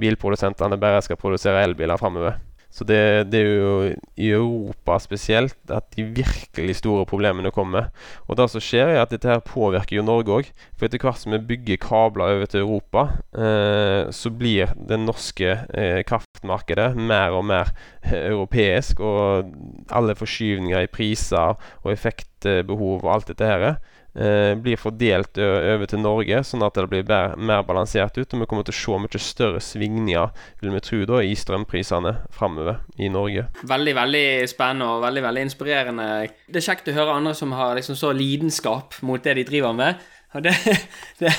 [0.00, 2.38] bilprodusentene bare skal produsere elbiler framover.
[2.70, 3.00] Så det,
[3.32, 3.72] det er jo
[4.14, 7.90] i Europa spesielt at de virkelig store problemene kommer.
[8.30, 10.50] Og det som skjer, er at dette her påvirker jo Norge òg.
[10.78, 15.56] For etter hvert som vi bygger kabler over til Europa, eh, så blir det norske
[15.74, 19.02] eh, kraftmarkedet mer og mer eh, europeisk.
[19.02, 19.50] Og
[19.90, 23.72] alle forskyvninger i priser og effektbehov og alt dette her
[24.10, 28.34] blir fordelt over til Norge, sånn at det blir mer, mer balansert ut.
[28.34, 32.16] Og vi kommer til å se mye større svingninger vil vi tro da, i strømprisene
[32.34, 33.46] framover i Norge.
[33.70, 36.08] Veldig, veldig spennende og veldig, veldig inspirerende.
[36.50, 39.76] Det er kjekt å høre andre som har liksom så lidenskap mot det de driver
[39.76, 40.02] med.
[40.34, 40.52] Og det,
[41.20, 41.32] det,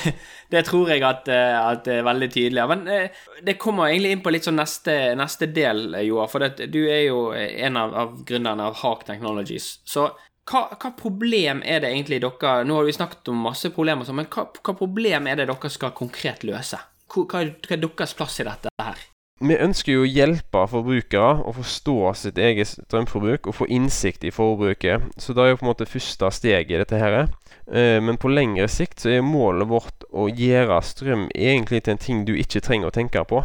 [0.52, 2.66] det tror jeg at, eh, at det er veldig tydelig.
[2.68, 6.28] Men eh, det kommer egentlig inn på litt sånn neste, neste del, eh, Joar.
[6.32, 9.78] For det, du er jo en av, av grunnerne av Hark Technologies.
[9.88, 10.10] Så
[10.50, 14.18] hva, hva problem er det egentlig dere Nå har vi snakket om masse problemer, sånn,
[14.22, 16.80] men hva, hva problem er det dere skal konkret løse?
[17.12, 19.08] Hva, hva er deres plass i dette her?
[19.42, 24.32] vi ønsker jo å hjelpe forbrukere å forstå sitt eget strømforbruk og få innsikt i
[24.34, 25.08] forbruket.
[25.18, 27.26] Så det er jo på en måte første steget i dette her.
[27.66, 32.02] Eh, men på lengre sikt så er målet vårt å gjøre strøm egentlig til en
[32.02, 33.42] ting du ikke trenger å tenke på.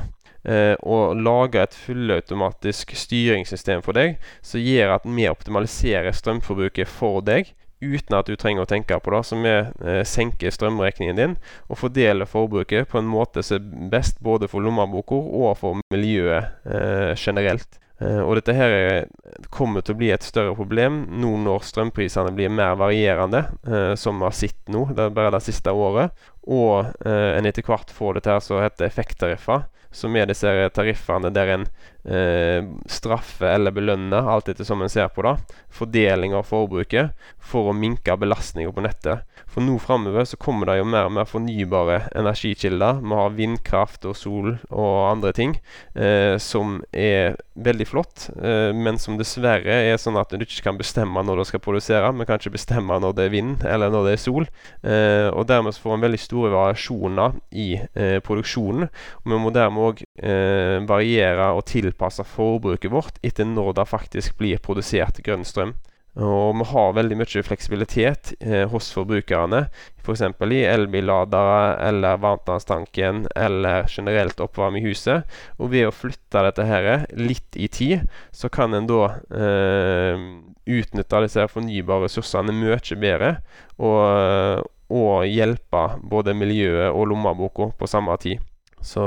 [0.47, 7.19] Eh, og lage et fullautomatisk styringssystem for deg som gjør at vi optimaliserer strømforbruket for
[7.27, 11.35] deg uten at du trenger å tenke på det, så vi eh, senker strømregningen din
[11.67, 16.63] og fordeler forbruket på en måte som er best både for lommeboka og for miljøet
[16.63, 17.77] eh, generelt.
[17.99, 19.05] Eh, og dette her
[19.53, 24.21] kommer til å bli et større problem nå når strømprisene blir mer varierende, eh, som
[24.21, 26.15] vi har sett nå det er bare det siste året,
[26.47, 31.31] og eh, en etter hvert får dette her som heter effekttariffer som er disse tariffene
[31.33, 31.67] der en
[32.07, 35.37] eh, straffer eller belønne, alt etter som en ser på det,
[35.77, 39.25] fordeling av forbruket for å minke belastninga på nettet.
[39.47, 42.99] For nå framover så kommer det jo mer og mer fornybare energikilder.
[43.01, 45.55] Vi har vindkraft og sol og andre ting
[45.97, 50.77] eh, som er veldig flott, eh, men som dessverre er sånn at du ikke kan
[50.77, 52.11] bestemme når du skal produsere.
[52.19, 54.49] Vi kan ikke bestemme når det er vind eller når det er sol.
[54.83, 58.91] Eh, og dermed så får vi veldig store variasjoner i eh, produksjonen.
[59.23, 64.57] Og vi må dermed òg variere og tilpasse forbruket vårt etter når det faktisk blir
[64.65, 65.75] produsert grønn strøm.
[66.17, 69.67] Og vi har veldig mye fleksibilitet eh, hos forbrukerne,
[70.01, 70.23] f.eks.
[70.39, 75.29] For i elbilladere eller varmtvannstanken eller generelt oppvarme i huset.
[75.61, 80.25] Og ved å flytte dette her litt i tid, så kan en da eh,
[80.65, 83.35] utnytte disse fornybare ressursene mye bedre.
[83.77, 88.41] Og, og hjelpe både miljøet og lommeboka på samme tid.
[88.87, 89.03] Så,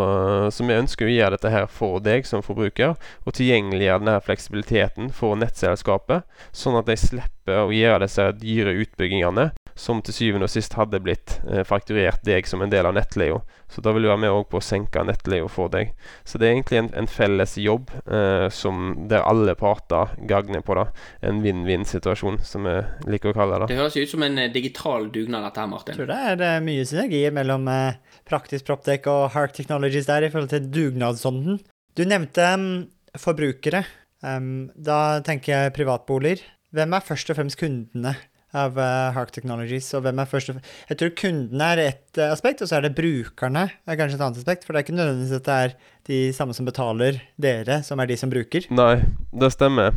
[0.52, 5.08] så, vi ønsker å gjøre dette her for deg som forbruker, og tilgjengeliggjøre denne fleksibiliteten
[5.16, 9.50] for nettselskapet, sånn at de slipper å gjøre disse dyre utbyggingene
[9.80, 13.40] som til syvende og sist hadde blitt eh, fakturert deg som en del av nettleia.
[13.70, 15.92] Så da vil du være med på å senke nettleia for deg.
[16.26, 20.76] Så det er egentlig en, en felles jobb eh, som der alle parter gagner på.
[20.76, 20.88] da
[21.26, 22.76] En vinn-vinn-situasjon, som vi
[23.10, 23.70] liker å kalle det.
[23.70, 25.94] Det høres ut som en eh, digital dugnad, dette her, Martin.
[25.94, 30.10] Jeg tror det er, det er mye synergi mellom eh, praktisk proptech og Hark Technologies
[30.10, 31.60] der i forhold til dugnadsånden.
[31.98, 32.70] Du nevnte um,
[33.18, 33.84] forbrukere.
[34.20, 36.42] Um, da tenker jeg privatboliger.
[36.74, 38.14] Hvem er først og fremst kundene
[38.56, 39.88] av uh, Hark Technologies?
[39.96, 42.96] Og hvem er først Jeg tror kundene er ett uh, aspekt, og så er det
[42.98, 44.66] brukerne er kanskje et annet aspekt.
[44.66, 45.76] For det er ikke nødvendigvis at det er
[46.10, 48.62] de samme som betaler dere, som er de som bruker.
[48.74, 48.94] Nei,
[49.32, 49.94] det stemmer.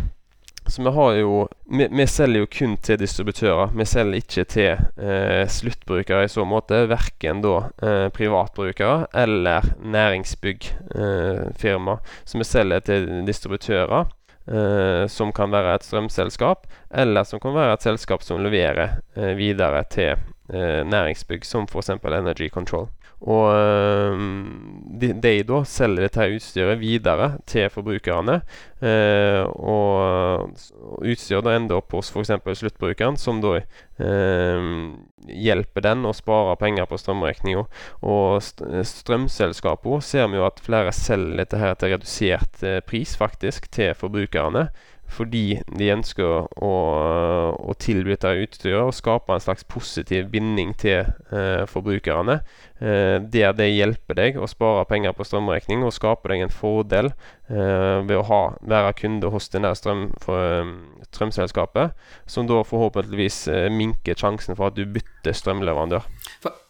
[0.68, 3.74] Så vi har jo vi, vi, selger jo kun til distributører.
[3.76, 6.88] Vi selger ikke til eh, sluttbrukere i så måte.
[6.88, 11.92] Verken da eh, privatbrukere eller næringsbyggfirma.
[11.92, 14.08] Eh, så vi selger til distributører.
[14.44, 19.32] Eh, som kan være et strømselskap, eller som kan være et selskap som leverer eh,
[19.40, 20.18] videre til
[20.52, 21.94] eh, næringsbygg, som f.eks.
[22.04, 22.90] Energy Control.
[23.24, 24.20] Og
[25.00, 28.42] de, de, da selger dette utstyret videre til forbrukerne.
[28.84, 30.52] Eh, og
[31.00, 32.34] utstyret da ender opp hos f.eks.
[32.60, 34.68] sluttbrukeren, som da eh,
[35.28, 37.66] hjelper den å spare penger på strømregninga.
[38.06, 43.16] Og st strømselskapene ser vi jo at flere selger dette her til redusert eh, pris,
[43.20, 44.70] faktisk, til forbrukerne
[45.14, 46.74] fordi de ønsker å,
[47.54, 52.40] å tilby dette utstyret og skape en slags positiv binding til eh, forbrukerne.
[52.84, 57.12] Eh, der det hjelper deg å spare penger på strømregning og skape deg en fordel
[57.14, 60.74] eh, ved å ha, være kunde hos det strøm, um,
[61.08, 61.94] strømselskapet,
[62.28, 66.10] som da forhåpentligvis eh, minker sjansen for at du bytter strømleverandør.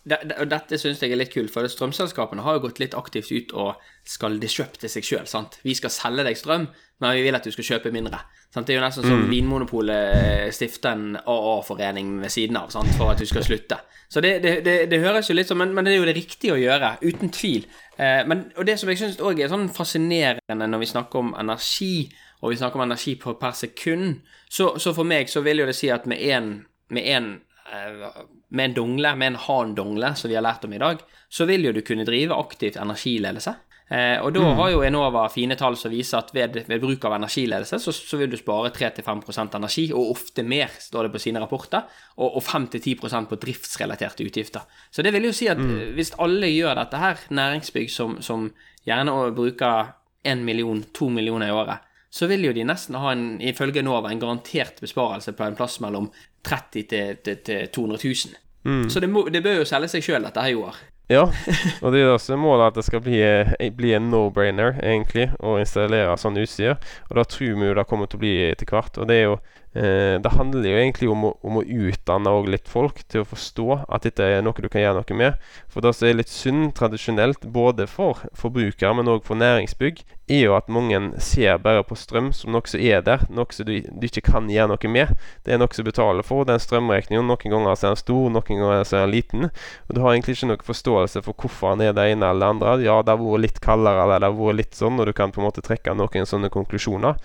[0.04, 2.96] Det, det, og dette syns jeg er litt kult, for strømselskapene har jo gått litt
[3.00, 5.30] aktivt ut og skal disrupte seg sjøl.
[5.64, 6.66] Vi skal selge deg strøm,
[7.00, 8.20] men vi vil at du skal kjøpe mindre.
[8.52, 8.68] Sant?
[8.68, 9.30] Det er jo nesten som mm.
[9.32, 12.92] Vinmonopolet stifter en AA-forening ved siden av sant?
[13.00, 13.80] for at du skal slutte.
[14.12, 16.60] Så det, det, høres jo litt som men, men, det er jo det riktige å
[16.60, 17.64] gjøre, uten tvil.
[17.98, 21.32] Eh, men, og det som jeg syns òg er sånn fascinerende når vi snakker om
[21.40, 22.12] energi,
[22.44, 24.20] og vi snakker om energi per sekund,
[24.52, 26.54] så, så for meg så vil jo det si at med en,
[27.74, 30.78] med en Eh, med en dongle, med en han-dongle, som vi har lært om i
[30.82, 30.98] dag,
[31.30, 33.56] så vil jo du kunne drive aktivt energiledelse.
[33.90, 34.58] Eh, og da mm.
[34.60, 38.20] har jo Enova fine tall som viser at ved, ved bruk av energiledelse, så, så
[38.22, 42.46] vil du spare 3-5% energi, og ofte mer, står det på sine rapporter, og, og
[42.46, 44.68] 5-10% på driftsrelaterte utgifter.
[44.94, 45.96] Så det vil jo si at mm.
[45.98, 48.52] hvis alle gjør dette her, næringsbygg som, som
[48.88, 53.26] gjerne bruker 1 million, 2 millioner i året, så vil jo de nesten ha en,
[53.42, 56.12] ifølge Enova, en garantert besparelse på en plass mellom
[56.44, 58.40] 30 til, til, til 200 000.
[58.64, 58.90] Mm.
[58.90, 60.80] Så det, må, det, bør jo selge seg sjøl, dette her, Joar.
[61.12, 61.26] Ja,
[61.84, 65.58] og det er også målet at det skal bli, eh, bli en no-brainer, egentlig, å
[65.60, 66.78] installere sånn utstyr.
[67.10, 68.98] Og da tror vi jo det kommer til å bli etter hvert.
[68.98, 69.36] Og det er jo
[69.76, 73.68] Eh, det handler jo egentlig om å, om å utdanne litt folk til å forstå
[73.88, 75.40] at dette er noe du kan gjøre noe med.
[75.72, 80.46] For det som er litt synd tradisjonelt, både for forbrukere, men òg for næringsbygg, er
[80.46, 83.74] jo at mange ser bare på strøm som noe som er der, noe som du,
[83.82, 85.18] du ikke kan gjøre noe med.
[85.44, 87.26] Det er noe som betaler for den strømregningen.
[87.28, 89.50] Noen ganger er den stor, noen ganger er den liten.
[89.90, 92.54] Og Du har egentlig ikke noen forståelse for hvorfor den er det ene eller det
[92.56, 92.78] andre.
[92.86, 95.34] Ja, det har vært litt kaldere, eller det har vært litt sånn, og du kan
[95.34, 97.18] på en måte trekke noen sånne konklusjoner.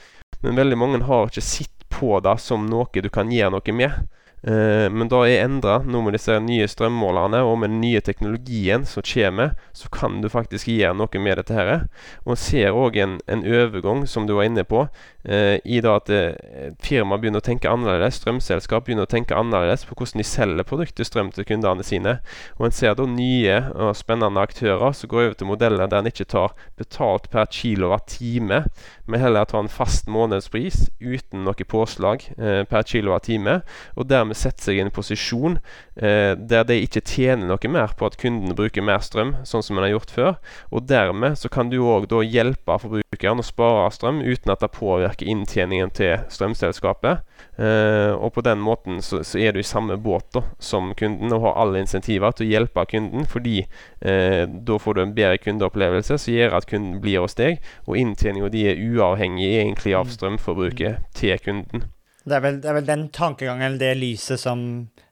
[0.42, 3.98] Men veldig mange har ikke sett på det som noe du kan gjøre noe med.
[4.46, 8.84] Uh, men da er endra nå med disse nye strømmålerne og med den nye teknologien
[8.86, 11.54] som kommer, så kan du faktisk gjøre noe med dette.
[11.58, 11.88] her.
[12.24, 15.96] Og en ser òg en, en, overgang, som du var inne på, uh, i da
[15.98, 18.20] at uh, firma begynner å tenke annerledes.
[18.22, 22.18] Strømselskap begynner å tenke annerledes på hvordan de selger produkter strøm til kundene sine.
[22.60, 26.12] Og en ser da nye og spennende aktører som går over til modeller der en
[26.12, 28.62] ikke tar betalt per kilowatt-time,
[29.08, 33.60] men heller ta en fast månedspris uten noe påslag per kilowatt-time.
[33.96, 35.58] og dermed sette seg i en posisjon
[35.96, 39.78] eh, der de ikke tjener noe mer på at kunden bruker mer strøm, sånn som
[39.78, 40.36] en har gjort før.
[40.72, 44.72] Og dermed så kan du òg da hjelpe forbrukeren å spare strøm uten at det
[44.76, 47.24] påvirker inntjeningen til strømselskapet.
[47.58, 51.34] Eh, og på den måten så, så, er du i samme båt da, som kunden
[51.34, 55.40] og har alle insentiver til å hjelpe kunden, fordi eh, da får du en bedre
[55.42, 60.08] kundeopplevelse som gjør at kunden blir hos deg, og inntjeninga di er uavhengig egentlig av
[60.08, 60.12] mm.
[60.16, 61.86] strømforbruket til kunden.
[62.28, 64.60] Det er, vel, det er vel, den tankegangen, eller det lyset, som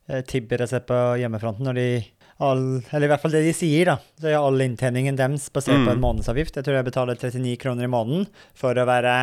[0.08, 1.64] eh, Tibber har sett på hjemmefronten.
[1.64, 1.88] når de
[2.38, 3.96] all, Eller i hvert fall det de sier, da.
[4.20, 5.86] Så er all inntjeningen deres basert mm.
[5.86, 6.04] på en mm.
[6.04, 6.58] månedsavgift.
[6.58, 8.26] Jeg tror jeg betaler 39 kroner i måneden
[8.58, 9.14] for å være,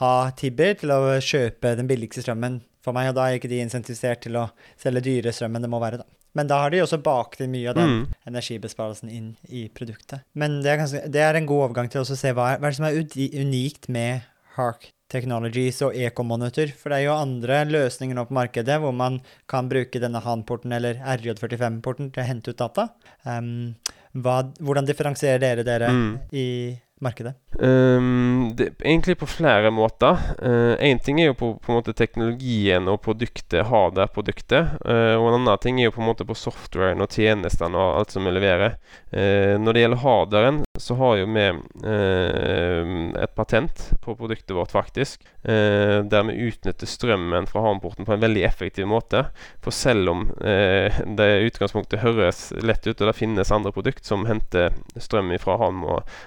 [0.00, 3.12] ha Tibber til å kjøpe den billigste strømmen for meg.
[3.12, 4.48] Og da er ikke de insentivisert til å
[4.80, 6.15] selge dyre strømmen det må være, da.
[6.36, 8.02] Men da har de også bakt inn mye av den mm.
[8.28, 10.26] energibesparelsen inn i produktet.
[10.36, 12.88] Men det er, ganske, det er en god overgang til å se hva, hva som
[12.88, 13.00] er
[13.40, 14.26] unikt med
[14.56, 16.72] Hark Technologies og Ecomonitor.
[16.76, 19.20] For det er jo andre løsninger nå på markedet hvor man
[19.50, 22.88] kan bruke denne HAN-porten eller RJ45-porten til å hente ut data.
[23.22, 23.76] Um,
[24.16, 26.10] hva, hvordan differensierer dere dere mm.
[26.34, 26.48] i
[27.00, 27.34] markedet?
[27.60, 30.18] Um, det, egentlig på flere måter.
[30.80, 34.76] Én uh, ting er jo på, på, teknologien og produktet, hardware-produktet.
[34.84, 38.00] Uh, og en annen ting er jo på en måte på softwaren og tjenestene og
[38.00, 38.78] alt som vi leverer.
[39.12, 41.44] Uh, når det gjelder harderen, så har jo vi
[43.16, 45.22] et patent på produktet vårt, faktisk.
[45.42, 49.22] Der vi utnytter strømmen fra havnporten på en veldig effektiv måte.
[49.64, 50.26] For selv om
[51.18, 55.80] det utgangspunktet høres lett ut, og det finnes andre produkt som henter strøm fra havn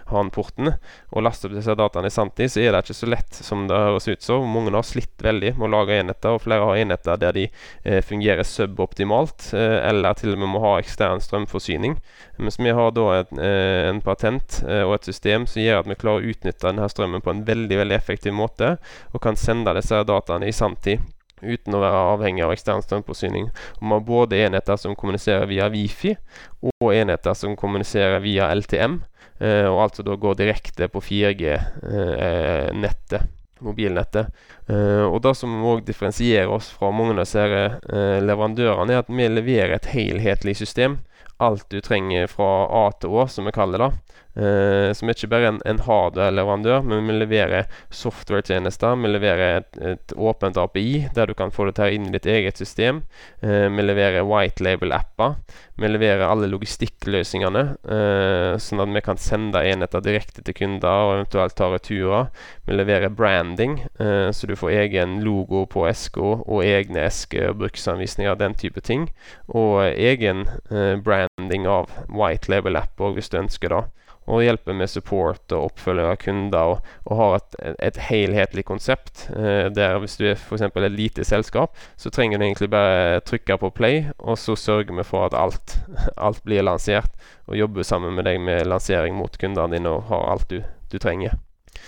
[0.09, 3.67] havnporten, og laste opp disse dataene i sanntid, så er det ikke så lett som
[3.69, 4.47] det høres ut som.
[4.53, 8.01] Mange har slitt veldig med å lage enheter, og flere har enheter der de eh,
[8.05, 11.99] fungerer suboptimalt, eh, eller til og med må ha ekstern strømforsyning.
[12.39, 15.91] Mens vi har da et, eh, en patent eh, og et system som gjør at
[15.91, 18.75] vi klarer å utnytte denne strømmen på en veldig veldig effektiv måte,
[19.13, 21.03] og kan sende disse dataene i sanntid
[21.41, 23.49] uten å være avhengig av ekstern strømforsyning.
[23.79, 26.15] Vi har både enheter som kommuniserer via Wifi,
[26.63, 29.01] og enheter som kommuniserer via LTM.
[29.39, 33.21] Eh, og altså da går direkte på 4G-nettet.
[33.21, 33.27] Eh,
[33.59, 34.27] mobilnettet.
[34.69, 39.09] Uh, og Det som òg differensierer oss fra mange av disse uh, leverandørene, er at
[39.11, 40.97] vi leverer et helhetlig system.
[41.43, 43.91] Alt du trenger fra A til Å, som vi kaller det.
[44.39, 48.95] Uh, som er ikke bare en, en hardware-leverandør, men vi leverer software-tjenester.
[49.01, 52.29] Vi leverer et, et, åpent API der du kan få det til inn i ditt
[52.29, 53.01] eget system.
[53.43, 55.35] Uh, vi leverer white label-apper.
[55.79, 61.13] Vi leverer alle logistikkløsningene, uh, sånn at vi kan sende enheter direkte til kunder og
[61.17, 62.31] eventuelt ta returer.
[62.69, 68.37] Vi leverer branding, så du får egen logo på eska og egne esker og bruksanvisninger,
[68.37, 69.07] den type ting.
[69.47, 73.81] Og egen branding av white label-app hvis du ønsker det
[74.29, 77.57] og hjelper med support og oppfølging av kunder, og, og har et,
[77.89, 79.25] et helhetlig konsept.
[79.33, 80.67] Eh, der hvis du er f.eks.
[80.69, 85.07] et lite selskap, så trenger du egentlig bare trykke på play, og så sørger vi
[85.07, 85.79] for at alt,
[86.29, 87.11] alt blir lansert,
[87.49, 90.61] og jobber sammen med deg med lansering mot kundene dine og har alt du,
[90.93, 91.39] du trenger.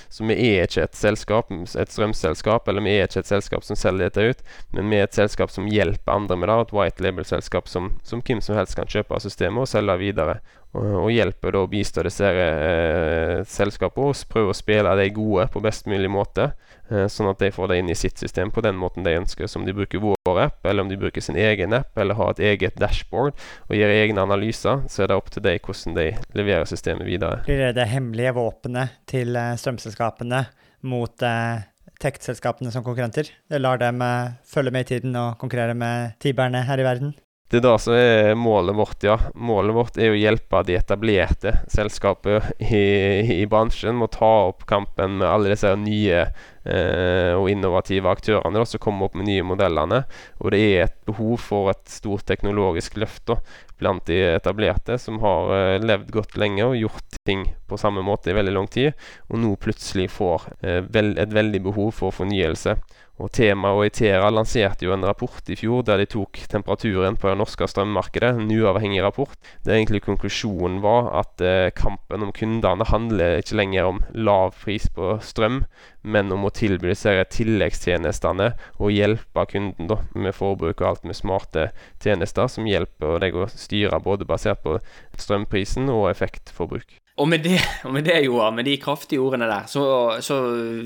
[0.09, 3.77] Så vi er ikke et selskap, et strømselskap, eller vi er ikke et selskap som
[3.79, 4.41] selger dette ut,
[4.75, 8.23] men vi er et selskap som hjelper andre med det, et white label-selskap som, som
[8.25, 10.39] hvem som helst kan kjøpe av systemet og selge videre.
[10.72, 15.49] Og, og hjelper da å bistå disse eh, selskapene og prøver å spille de gode
[15.51, 16.53] på best mulig måte.
[16.91, 19.49] Eh, sånn at de får det inn i sitt system på den måten de ønsker.
[19.51, 22.43] Som de bruker vår app, eller om de bruker sin egen app, eller har et
[22.53, 23.36] eget dashboard
[23.69, 26.07] og gjør egne analyser, så er det opp til dem hvordan de
[26.39, 27.41] leverer systemet videre.
[27.47, 30.45] Blir det det hemmelige våpenet til eh, strømselskapene
[30.91, 31.67] mot eh,
[32.01, 33.30] tech-selskapene som konkurrenter?
[33.49, 37.13] Det lar dem eh, følge med i tiden og konkurrere med tiberne her i verden?
[37.52, 39.18] Det er det som er målet vårt, ja.
[39.36, 44.64] Målet vårt er å hjelpe de etablerte selskapene i, i bransjen med å ta opp
[44.70, 49.43] kampen med alle disse nye eh, og innovative aktørene da, som kommer opp med nye
[49.43, 49.99] modellene.
[50.39, 53.41] Og det er et behov for et stort teknologisk løft da,
[53.82, 58.32] blant de etablerte, som har eh, levd godt lenge og gjort ting på samme måte
[58.32, 58.95] i veldig lang tid,
[59.28, 62.80] og nå plutselig får eh, vel, et veldig behov for fornyelse.
[63.20, 67.30] Og Tema og Itera lanserte jo en rapport i fjor der de tok temperaturen på
[67.30, 68.32] det norske strømmarkedet.
[68.39, 69.36] En uavhengig rapport.
[69.66, 74.88] Der egentlig konklusjonen var at eh, kampen om kundene handler ikke lenger om lav pris
[74.95, 75.64] på strøm,
[76.01, 81.20] men om å tilby disse tilleggstjenestene og hjelpe kunden da, med forbruk og alt med
[81.20, 81.70] smarte
[82.01, 84.80] tjenester som hjelper deg å styre både basert på
[85.20, 87.01] strømprisen og effektforbruk.
[87.20, 89.84] Og med det, og med det Joar, med de kraftige ordene der, så,
[90.24, 90.39] så,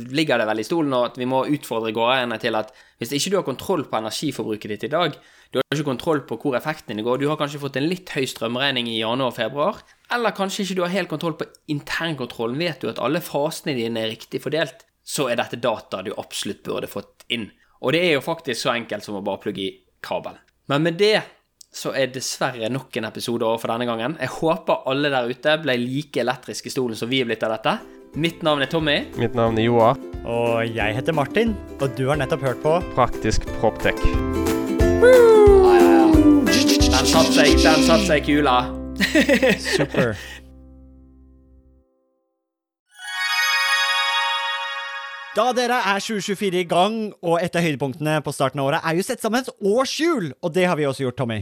[0.10, 3.38] ligger det vel i stolen at vi må utfordre gårdeierne til at hvis ikke du
[3.40, 5.18] har kontroll på energiforbruket ditt i dag,
[5.52, 8.10] du har ikke kontroll på hvor effekten din går, du har kanskje fått en litt
[8.16, 9.84] høy strømregning i januar og februar,
[10.16, 14.04] eller kanskje ikke du har helt kontroll på internkontrollen, vet du at alle fasene dine
[14.04, 17.48] er riktig fordelt, så er dette data du absolutt burde fått inn.
[17.86, 19.74] Og det er jo faktisk så enkelt som å bare plugge i
[20.06, 20.42] kabelen.
[20.72, 21.20] Men med det
[21.76, 24.16] så er dessverre nok en episode over for denne gangen.
[24.22, 27.52] Jeg håper alle der ute ble like elektriske i stolen som vi er blitt av
[27.58, 27.76] dette.
[28.16, 29.02] Mitt navn er Tommy.
[29.20, 29.90] Mitt navn er Joa.
[30.24, 31.52] Og jeg heter Martin,
[31.82, 34.00] og du har nettopp hørt på Praktisk Proptech.
[35.04, 35.12] Ja,
[35.76, 36.06] ja, ja.
[36.48, 38.56] Den satte seg, den satte seg i kula.
[39.76, 40.16] Super.
[45.36, 48.96] Da dere er 2024 i gang, og et av høydepunktene på starten av året er
[48.96, 51.42] jo sett sammen et årshjul, og det har vi også gjort, Tommy.